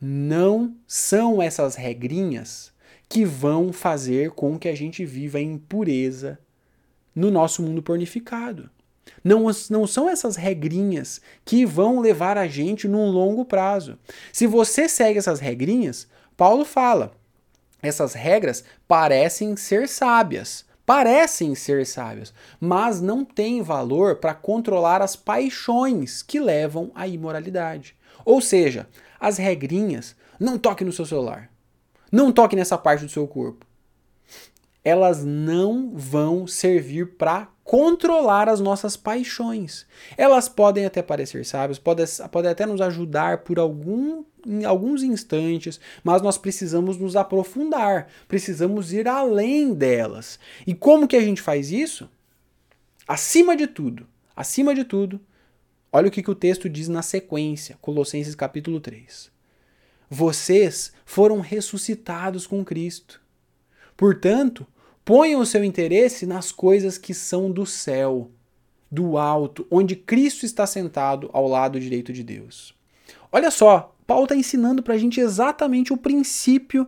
Não 0.00 0.74
são 0.88 1.40
essas 1.40 1.76
regrinhas 1.76 2.72
que 3.08 3.24
vão 3.24 3.72
fazer 3.72 4.32
com 4.32 4.58
que 4.58 4.68
a 4.68 4.74
gente 4.74 5.04
viva 5.04 5.38
em 5.38 5.56
pureza 5.56 6.36
no 7.14 7.30
nosso 7.30 7.62
mundo 7.62 7.80
pornificado. 7.80 8.68
Não, 9.22 9.46
não 9.70 9.86
são 9.86 10.10
essas 10.10 10.34
regrinhas 10.34 11.20
que 11.44 11.64
vão 11.64 12.00
levar 12.00 12.36
a 12.36 12.48
gente 12.48 12.88
num 12.88 13.06
longo 13.06 13.44
prazo. 13.44 13.96
Se 14.32 14.48
você 14.48 14.88
segue 14.88 15.20
essas 15.20 15.38
regrinhas, 15.38 16.08
Paulo 16.36 16.64
fala, 16.64 17.12
essas 17.80 18.14
regras 18.14 18.64
parecem 18.88 19.54
ser 19.54 19.88
sábias, 19.88 20.64
parecem 20.84 21.54
ser 21.54 21.86
sábios, 21.86 22.32
mas 22.60 23.00
não 23.00 23.24
têm 23.24 23.62
valor 23.62 24.16
para 24.16 24.34
controlar 24.34 25.00
as 25.00 25.16
paixões 25.16 26.22
que 26.22 26.40
levam 26.40 26.90
à 26.94 27.06
imoralidade. 27.06 27.96
Ou 28.24 28.40
seja, 28.40 28.88
as 29.18 29.38
regrinhas, 29.38 30.16
não 30.38 30.58
toque 30.58 30.84
no 30.84 30.92
seu 30.92 31.06
celular, 31.06 31.50
não 32.10 32.32
toque 32.32 32.56
nessa 32.56 32.76
parte 32.76 33.04
do 33.04 33.10
seu 33.10 33.26
corpo. 33.26 33.66
Elas 34.84 35.24
não 35.24 35.92
vão 35.94 36.46
servir 36.46 37.14
para 37.16 37.48
controlar 37.64 38.48
as 38.48 38.60
nossas 38.60 38.96
paixões. 38.96 39.86
Elas 40.16 40.48
podem 40.48 40.84
até 40.84 41.00
parecer 41.00 41.44
sábias, 41.46 41.78
podem, 41.78 42.04
até 42.50 42.66
nos 42.66 42.80
ajudar 42.80 43.38
por 43.38 43.58
algum, 43.58 44.24
em 44.44 44.64
alguns 44.64 45.02
instantes, 45.02 45.80
mas 46.02 46.20
nós 46.20 46.36
precisamos 46.36 46.96
nos 46.96 47.14
aprofundar, 47.14 48.08
precisamos 48.26 48.92
ir 48.92 49.06
além 49.06 49.72
delas. 49.72 50.38
E 50.66 50.74
como 50.74 51.06
que 51.06 51.16
a 51.16 51.22
gente 51.22 51.40
faz 51.40 51.70
isso? 51.70 52.08
Acima 53.06 53.56
de 53.56 53.66
tudo, 53.66 54.06
acima 54.34 54.74
de 54.74 54.84
tudo, 54.84 55.20
olha 55.92 56.08
o 56.08 56.10
que, 56.10 56.22
que 56.22 56.30
o 56.30 56.34
texto 56.34 56.68
diz 56.68 56.88
na 56.88 57.02
sequência, 57.02 57.78
Colossenses 57.80 58.34
capítulo 58.34 58.80
3. 58.80 59.30
Vocês 60.10 60.92
foram 61.06 61.40
ressuscitados 61.40 62.46
com 62.46 62.64
Cristo. 62.64 63.20
Portanto, 63.96 64.66
Ponha 65.04 65.38
o 65.38 65.46
seu 65.46 65.64
interesse 65.64 66.26
nas 66.26 66.52
coisas 66.52 66.96
que 66.96 67.12
são 67.12 67.50
do 67.50 67.66
céu, 67.66 68.30
do 68.90 69.18
alto, 69.18 69.66
onde 69.70 69.96
Cristo 69.96 70.46
está 70.46 70.66
sentado 70.66 71.28
ao 71.32 71.48
lado 71.48 71.80
direito 71.80 72.12
de 72.12 72.22
Deus. 72.22 72.74
Olha 73.30 73.50
só, 73.50 73.94
Paulo 74.06 74.24
está 74.24 74.36
ensinando 74.36 74.82
para 74.82 74.94
a 74.94 74.98
gente 74.98 75.20
exatamente 75.20 75.92
o 75.92 75.96
princípio 75.96 76.86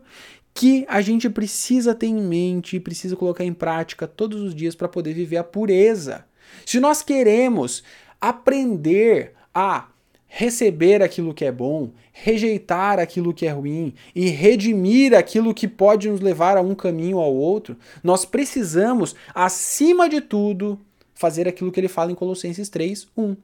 que 0.52 0.84
a 0.88 1.00
gente 1.00 1.28
precisa 1.28 1.94
ter 1.94 2.06
em 2.06 2.22
mente 2.22 2.76
e 2.76 2.80
precisa 2.80 3.16
colocar 3.16 3.44
em 3.44 3.52
prática 3.52 4.06
todos 4.06 4.40
os 4.40 4.54
dias 4.54 4.76
para 4.76 4.88
poder 4.88 5.12
viver 5.12 5.38
a 5.38 5.44
pureza. 5.44 6.24
Se 6.64 6.78
nós 6.78 7.02
queremos 7.02 7.82
aprender 8.20 9.34
a 9.52 9.88
receber 10.36 11.00
aquilo 11.00 11.32
que 11.32 11.44
é 11.44 11.52
bom, 11.52 11.92
rejeitar 12.12 12.98
aquilo 12.98 13.32
que 13.32 13.46
é 13.46 13.52
ruim 13.52 13.94
e 14.12 14.28
redimir 14.30 15.14
aquilo 15.14 15.54
que 15.54 15.68
pode 15.68 16.10
nos 16.10 16.20
levar 16.20 16.56
a 16.56 16.60
um 16.60 16.74
caminho 16.74 17.18
ou 17.18 17.22
ao 17.22 17.32
outro, 17.32 17.76
nós 18.02 18.24
precisamos, 18.24 19.14
acima 19.32 20.08
de 20.08 20.20
tudo, 20.20 20.80
fazer 21.14 21.46
aquilo 21.46 21.70
que 21.70 21.78
ele 21.78 21.86
fala 21.86 22.10
em 22.10 22.16
Colossenses 22.16 22.68
3, 22.68 23.06
1. 23.16 23.36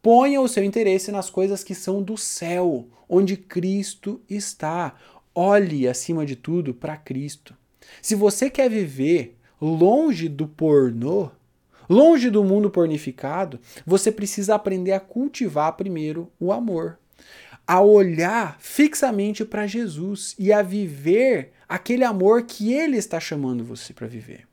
Ponha 0.00 0.40
o 0.40 0.48
seu 0.48 0.64
interesse 0.64 1.12
nas 1.12 1.28
coisas 1.28 1.62
que 1.62 1.74
são 1.74 2.02
do 2.02 2.16
céu, 2.16 2.88
onde 3.06 3.36
Cristo 3.36 4.18
está. 4.26 4.94
Olhe, 5.34 5.86
acima 5.86 6.24
de 6.24 6.34
tudo, 6.34 6.72
para 6.72 6.96
Cristo. 6.96 7.54
Se 8.00 8.14
você 8.14 8.48
quer 8.48 8.70
viver 8.70 9.36
longe 9.60 10.30
do 10.30 10.48
pornô, 10.48 11.28
longe 11.88 12.30
do 12.30 12.44
mundo 12.44 12.70
pornificado, 12.70 13.60
você 13.86 14.10
precisa 14.12 14.54
aprender 14.54 14.92
a 14.92 15.00
cultivar 15.00 15.72
primeiro 15.72 16.30
o 16.38 16.52
amor, 16.52 16.98
a 17.66 17.80
olhar 17.80 18.56
fixamente 18.60 19.44
para 19.44 19.66
Jesus 19.66 20.34
e 20.38 20.52
a 20.52 20.62
viver 20.62 21.52
aquele 21.68 22.04
amor 22.04 22.42
que 22.42 22.72
ele 22.72 22.96
está 22.96 23.18
chamando 23.18 23.64
você 23.64 23.92
para 23.92 24.06
viver. 24.06 24.46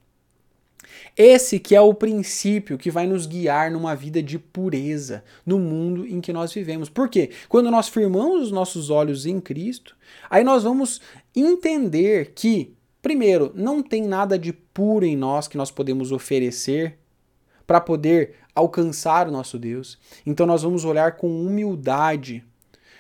Esse 1.16 1.60
que 1.60 1.76
é 1.76 1.82
o 1.82 1.94
princípio 1.94 2.78
que 2.78 2.90
vai 2.90 3.06
nos 3.06 3.28
guiar 3.28 3.70
numa 3.72 3.96
vida 3.96 4.22
de 4.22 4.40
pureza 4.40 5.24
no 5.46 5.60
mundo 5.60 6.08
em 6.08 6.20
que 6.20 6.34
nós 6.34 6.52
vivemos. 6.52 6.90
Por 6.90 7.08
quê? 7.08 7.30
Quando 7.48 7.70
nós 7.70 7.88
firmamos 7.88 8.44
os 8.44 8.52
nossos 8.52 8.90
olhos 8.90 9.26
em 9.26 9.40
Cristo, 9.40 9.96
aí 10.30 10.44
nós 10.44 10.64
vamos 10.64 11.02
entender 11.36 12.32
que, 12.34 12.74
primeiro, 13.02 13.52
não 13.54 13.84
tem 13.84 14.02
nada 14.02 14.40
de 14.40 14.52
puro 14.52 15.06
em 15.06 15.16
nós 15.16 15.48
que 15.48 15.58
nós 15.58 15.70
podemos 15.70 16.12
oferecer 16.12 16.98
para 17.66 17.82
poder 17.82 18.36
alcançar 18.56 19.28
o 19.28 19.32
nosso 19.32 19.58
Deus. 19.58 19.98
Então 20.26 20.46
nós 20.46 20.64
vamos 20.64 20.86
olhar 20.86 21.14
com 21.14 21.46
humildade, 21.46 22.44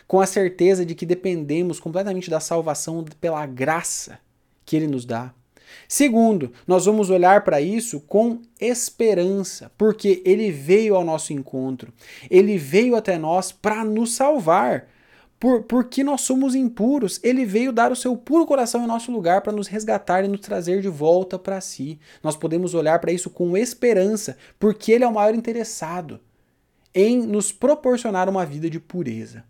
com 0.08 0.19
a 0.19 0.26
certeza 0.26 0.86
de 0.86 0.95
que 0.95 1.06
dependemos 1.06 1.80
completamente 1.80 2.30
da 2.30 2.39
salvação 2.39 3.04
pela 3.19 3.45
graça 3.45 4.19
que 4.65 4.76
ele 4.76 4.88
nos 4.88 5.06
dá. 5.06 5.34
Segundo, 5.88 6.52
nós 6.67 6.86
vamos 6.86 7.10
olhar 7.10 7.43
para 7.43 7.60
isso 7.62 7.99
com 8.02 8.41
esperança, 8.60 9.71
porque 9.78 10.21
ele 10.26 10.52
veio 10.52 10.95
ao 10.95 11.04
nosso 11.04 11.34
encontro, 11.34 11.91
ele 12.30 12.58
veio 12.58 12.95
até 12.95 13.17
nós 13.17 13.52
para 13.52 13.84
nos 13.84 14.13
salvar. 14.13 14.88
Por, 15.43 15.63
porque 15.63 16.06
nós 16.06 16.21
somos 16.21 16.56
impuros, 16.56 17.19
ele 17.21 17.43
veio 17.43 17.73
dar 17.73 17.91
o 17.91 17.97
seu 17.97 18.15
puro 18.15 18.45
coração 18.45 18.82
em 18.82 18.88
nosso 18.88 19.12
lugar 19.12 19.41
para 19.41 19.51
nos 19.51 19.67
resgatar 19.67 20.23
e 20.23 20.27
nos 20.29 20.39
trazer 20.39 20.82
de 20.82 20.88
volta 20.88 21.38
para 21.38 21.60
si. 21.60 21.99
Nós 22.23 22.38
podemos 22.38 22.73
olhar 22.73 22.97
para 22.99 23.12
isso 23.12 23.29
com 23.29 23.58
esperança, 23.58 24.38
porque 24.58 24.93
ele 24.93 25.03
é 25.03 25.08
o 25.08 25.13
maior 25.13 25.36
interessado 25.36 26.21
em 26.95 27.21
nos 27.21 27.51
proporcionar 27.51 28.29
uma 28.29 28.45
vida 28.45 28.69
de 28.69 28.79
pureza. 28.79 29.43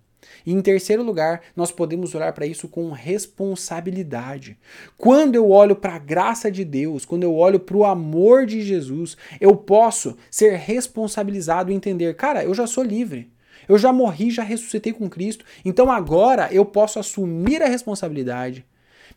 E 0.43 0.51
em 0.51 0.63
terceiro 0.63 1.03
lugar, 1.03 1.41
nós 1.55 1.71
podemos 1.71 2.15
olhar 2.15 2.33
para 2.33 2.47
isso 2.47 2.67
com 2.67 2.89
responsabilidade. 2.89 4.57
Quando 4.97 5.35
eu 5.35 5.51
olho 5.51 5.75
para 5.75 5.93
a 5.93 5.99
graça 5.99 6.49
de 6.49 6.65
Deus, 6.65 7.05
quando 7.05 7.21
eu 7.21 7.35
olho 7.35 7.59
para 7.59 7.77
o 7.77 7.85
amor 7.85 8.47
de 8.47 8.63
Jesus, 8.63 9.15
eu 9.39 9.55
posso 9.55 10.17
ser 10.31 10.55
responsabilizado 10.55 11.71
e 11.71 11.75
entender, 11.75 12.15
cara, 12.15 12.43
eu 12.43 12.55
já 12.55 12.65
sou 12.65 12.83
livre. 12.83 13.31
Eu 13.67 13.77
já 13.77 13.91
morri, 13.93 14.31
já 14.31 14.43
ressuscitei 14.43 14.93
com 14.93 15.09
Cristo, 15.09 15.45
então 15.63 15.91
agora 15.91 16.51
eu 16.51 16.65
posso 16.65 16.99
assumir 16.99 17.61
a 17.61 17.67
responsabilidade, 17.67 18.65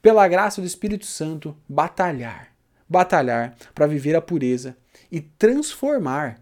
pela 0.02 0.28
graça 0.28 0.60
do 0.60 0.66
Espírito 0.66 1.06
Santo, 1.06 1.56
batalhar, 1.68 2.52
batalhar 2.88 3.56
para 3.74 3.86
viver 3.86 4.14
a 4.14 4.22
pureza 4.22 4.76
e 5.10 5.20
transformar 5.20 6.40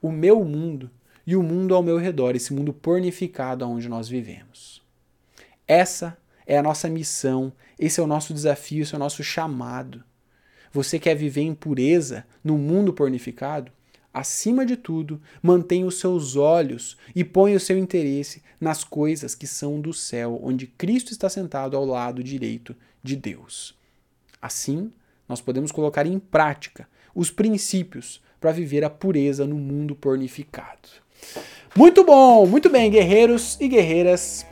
o 0.00 0.10
meu 0.10 0.44
mundo 0.44 0.90
e 1.26 1.36
o 1.36 1.42
mundo 1.42 1.74
ao 1.74 1.82
meu 1.82 1.96
redor, 1.98 2.34
esse 2.34 2.52
mundo 2.52 2.72
pornificado 2.72 3.66
onde 3.68 3.88
nós 3.88 4.08
vivemos. 4.08 4.82
Essa 5.66 6.18
é 6.46 6.58
a 6.58 6.62
nossa 6.62 6.88
missão, 6.88 7.52
esse 7.78 8.00
é 8.00 8.02
o 8.02 8.06
nosso 8.06 8.34
desafio, 8.34 8.82
esse 8.82 8.94
é 8.94 8.96
o 8.96 9.00
nosso 9.00 9.22
chamado. 9.22 10.02
Você 10.72 10.98
quer 10.98 11.14
viver 11.14 11.42
em 11.42 11.54
pureza 11.54 12.26
no 12.42 12.58
mundo 12.58 12.92
pornificado? 12.92 13.70
Acima 14.12 14.66
de 14.66 14.76
tudo, 14.76 15.20
mantenha 15.42 15.86
os 15.86 15.98
seus 15.98 16.36
olhos 16.36 16.98
e 17.14 17.24
ponha 17.24 17.56
o 17.56 17.60
seu 17.60 17.78
interesse 17.78 18.42
nas 18.60 18.84
coisas 18.84 19.34
que 19.34 19.46
são 19.46 19.80
do 19.80 19.92
céu, 19.92 20.38
onde 20.42 20.66
Cristo 20.66 21.12
está 21.12 21.28
sentado 21.28 21.76
ao 21.76 21.84
lado 21.84 22.22
direito 22.22 22.76
de 23.02 23.16
Deus. 23.16 23.74
Assim, 24.40 24.92
nós 25.28 25.40
podemos 25.40 25.72
colocar 25.72 26.06
em 26.06 26.18
prática 26.18 26.86
os 27.14 27.30
princípios 27.30 28.20
para 28.38 28.52
viver 28.52 28.84
a 28.84 28.90
pureza 28.90 29.46
no 29.46 29.56
mundo 29.56 29.94
pornificado. 29.94 30.88
Muito 31.74 32.04
bom, 32.04 32.46
muito 32.46 32.68
bem, 32.68 32.90
guerreiros 32.90 33.56
e 33.60 33.68
guerreiras. 33.68 34.44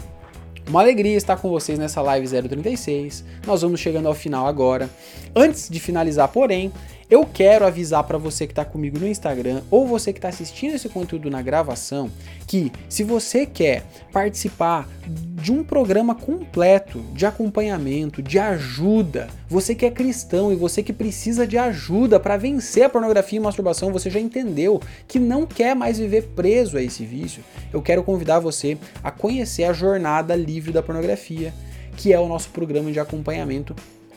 Uma 0.67 0.81
alegria 0.81 1.17
estar 1.17 1.37
com 1.37 1.51
vocês 1.51 1.79
nessa 1.79 2.01
live 2.01 2.29
036. 2.29 3.25
Nós 3.47 3.63
vamos 3.63 3.81
chegando 3.81 4.07
ao 4.07 4.15
final 4.15 4.47
agora. 4.47 4.89
Antes 5.35 5.69
de 5.69 5.81
finalizar, 5.81 6.29
porém, 6.29 6.73
eu 7.11 7.27
quero 7.27 7.67
avisar 7.67 8.05
para 8.05 8.17
você 8.17 8.47
que 8.47 8.53
está 8.53 8.65
comigo 8.65 8.97
no 8.99 9.09
Instagram 9.09 9.63
ou 9.69 9.85
você 9.85 10.13
que 10.13 10.19
está 10.19 10.29
assistindo 10.29 10.77
esse 10.77 10.89
conteúdo 10.89 11.29
na 11.29 11.43
gravação 11.43 12.09
que 12.47 12.71
se 12.89 13.03
você 13.03 13.45
quer 13.45 13.83
participar 14.13 14.89
de 15.09 15.51
um 15.51 15.65
programa 15.65 16.15
completo 16.15 17.01
de 17.13 17.27
acompanhamento, 17.27 18.23
de 18.23 18.39
ajuda, 18.39 19.29
você 19.49 19.75
que 19.75 19.85
é 19.85 19.91
cristão 19.91 20.53
e 20.53 20.57
você 20.57 20.85
que 20.85 20.93
precisa 20.93 21.47
de 21.47 21.59
ajuda 21.59 22.21
para 22.21 22.37
vencer 22.37 22.85
a 22.85 22.89
pornografia 22.89 23.39
e 23.39 23.43
masturbação, 23.43 23.93
você 23.93 24.09
já 24.09 24.21
entendeu 24.21 24.81
que 25.09 25.19
não 25.19 25.45
quer 25.47 25.75
mais 25.75 25.99
viver 25.99 26.29
preso 26.37 26.77
a 26.77 26.83
esse 26.83 27.05
vício. 27.05 27.43
Eu 27.73 27.83
quero 27.83 28.05
convidar 28.05 28.39
você 28.39 28.79
a 29.03 29.11
conhecer 29.11 29.65
a 29.65 29.73
Jornada 29.73 30.37
Livre 30.37 30.71
da 30.71 30.83
Pornografia, 30.83 31.53
que 31.97 32.13
é 32.13 32.21
o 32.21 32.29
nosso 32.29 32.51
programa 32.51 32.93
de 32.93 33.01
acompanhamento 33.01 33.75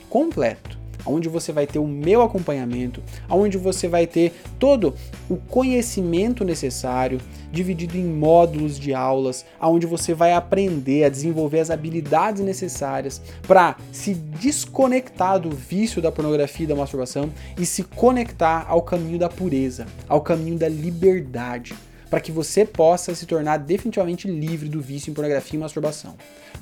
completo 0.08 0.83
onde 1.06 1.28
você 1.28 1.52
vai 1.52 1.66
ter 1.66 1.78
o 1.78 1.86
meu 1.86 2.22
acompanhamento, 2.22 3.02
onde 3.28 3.58
você 3.58 3.88
vai 3.88 4.06
ter 4.06 4.32
todo 4.58 4.94
o 5.28 5.36
conhecimento 5.36 6.44
necessário, 6.44 7.20
dividido 7.52 7.96
em 7.96 8.04
módulos 8.04 8.78
de 8.78 8.92
aulas, 8.92 9.44
onde 9.60 9.86
você 9.86 10.14
vai 10.14 10.32
aprender 10.32 11.04
a 11.04 11.08
desenvolver 11.08 11.60
as 11.60 11.70
habilidades 11.70 12.42
necessárias 12.42 13.20
para 13.46 13.76
se 13.92 14.14
desconectar 14.14 15.38
do 15.38 15.50
vício 15.50 16.02
da 16.02 16.10
pornografia 16.10 16.64
e 16.64 16.68
da 16.68 16.74
masturbação 16.74 17.30
e 17.58 17.64
se 17.64 17.82
conectar 17.82 18.66
ao 18.68 18.82
caminho 18.82 19.18
da 19.18 19.28
pureza, 19.28 19.86
ao 20.08 20.20
caminho 20.20 20.58
da 20.58 20.68
liberdade 20.68 21.74
para 22.14 22.20
que 22.20 22.30
você 22.30 22.64
possa 22.64 23.12
se 23.12 23.26
tornar 23.26 23.56
definitivamente 23.56 24.28
livre 24.28 24.68
do 24.68 24.80
vício 24.80 25.10
em 25.10 25.14
pornografia 25.14 25.58
e 25.58 25.60
masturbação. 25.60 26.14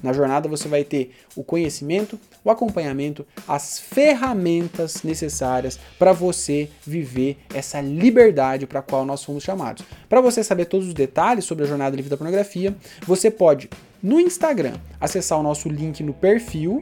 Na 0.02 0.10
jornada 0.10 0.48
você 0.48 0.66
vai 0.66 0.82
ter 0.82 1.14
o 1.36 1.44
conhecimento, 1.44 2.18
o 2.42 2.50
acompanhamento, 2.50 3.26
as 3.46 3.78
ferramentas 3.78 5.02
necessárias 5.02 5.78
para 5.98 6.14
você 6.14 6.70
viver 6.86 7.36
essa 7.52 7.82
liberdade 7.82 8.66
para 8.66 8.78
a 8.78 8.82
qual 8.82 9.04
nós 9.04 9.22
fomos 9.22 9.44
chamados. 9.44 9.84
Para 10.08 10.22
você 10.22 10.42
saber 10.42 10.64
todos 10.64 10.88
os 10.88 10.94
detalhes 10.94 11.44
sobre 11.44 11.64
a 11.64 11.68
jornada 11.68 11.94
livre 11.94 12.08
da 12.08 12.16
pornografia, 12.16 12.74
você 13.06 13.30
pode 13.30 13.68
no 14.02 14.18
Instagram 14.18 14.78
acessar 14.98 15.38
o 15.38 15.42
nosso 15.42 15.68
link 15.68 16.02
no 16.02 16.14
perfil 16.14 16.80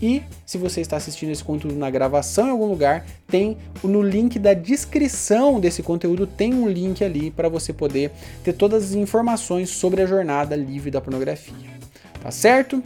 e 0.00 0.22
se 0.46 0.58
você 0.58 0.80
está 0.80 0.96
assistindo 0.96 1.30
esse 1.30 1.42
conteúdo 1.42 1.76
na 1.76 1.90
gravação 1.90 2.46
em 2.46 2.50
algum 2.50 2.66
lugar, 2.66 3.06
tem 3.26 3.56
no 3.82 4.02
link 4.02 4.38
da 4.38 4.54
descrição 4.54 5.60
desse 5.60 5.82
conteúdo 5.82 6.26
tem 6.26 6.54
um 6.54 6.68
link 6.68 7.04
ali 7.04 7.30
para 7.30 7.48
você 7.48 7.72
poder 7.72 8.10
ter 8.42 8.52
todas 8.52 8.84
as 8.84 8.92
informações 8.94 9.70
sobre 9.70 10.02
a 10.02 10.06
jornada 10.06 10.54
livre 10.56 10.90
da 10.90 11.00
pornografia. 11.00 11.78
Tá 12.22 12.30
certo? 12.30 12.82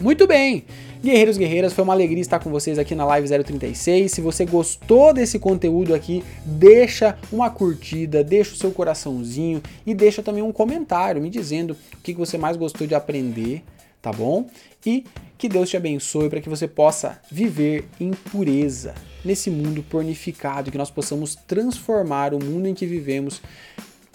Muito 0.00 0.26
bem! 0.26 0.64
Guerreiros 1.04 1.36
guerreiras, 1.36 1.74
foi 1.74 1.84
uma 1.84 1.92
alegria 1.92 2.22
estar 2.22 2.38
com 2.38 2.50
vocês 2.50 2.78
aqui 2.78 2.94
na 2.94 3.04
Live 3.04 3.28
036. 3.44 4.10
Se 4.10 4.22
você 4.22 4.46
gostou 4.46 5.12
desse 5.12 5.38
conteúdo 5.38 5.94
aqui, 5.94 6.24
deixa 6.46 7.18
uma 7.30 7.50
curtida, 7.50 8.24
deixa 8.24 8.54
o 8.54 8.56
seu 8.56 8.70
coraçãozinho 8.70 9.62
e 9.84 9.92
deixa 9.92 10.22
também 10.22 10.42
um 10.42 10.50
comentário 10.50 11.20
me 11.20 11.28
dizendo 11.28 11.76
o 11.92 11.98
que 12.02 12.14
você 12.14 12.38
mais 12.38 12.56
gostou 12.56 12.86
de 12.86 12.94
aprender, 12.94 13.62
tá 14.04 14.12
bom? 14.12 14.46
E 14.84 15.02
que 15.38 15.48
Deus 15.48 15.70
te 15.70 15.78
abençoe 15.78 16.28
para 16.28 16.42
que 16.42 16.48
você 16.48 16.68
possa 16.68 17.18
viver 17.30 17.88
em 17.98 18.10
pureza 18.10 18.94
nesse 19.24 19.50
mundo 19.50 19.82
pornificado, 19.82 20.70
que 20.70 20.76
nós 20.76 20.90
possamos 20.90 21.34
transformar 21.34 22.34
o 22.34 22.44
mundo 22.44 22.68
em 22.68 22.74
que 22.74 22.84
vivemos, 22.84 23.40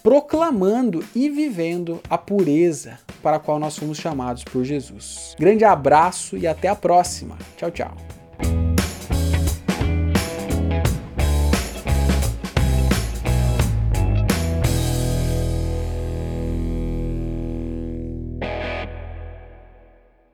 proclamando 0.03 1.03
e 1.15 1.27
vivendo 1.27 1.99
a 2.07 2.19
pureza 2.19 2.99
para 3.23 3.37
a 3.37 3.39
qual 3.39 3.59
nós 3.59 3.75
fomos 3.75 3.97
chamados 3.97 4.43
por 4.43 4.63
Jesus. 4.63 5.35
Grande 5.39 5.65
abraço 5.65 6.37
e 6.37 6.45
até 6.45 6.67
a 6.67 6.75
próxima. 6.75 7.35
Tchau, 7.57 7.71
tchau. 7.71 8.18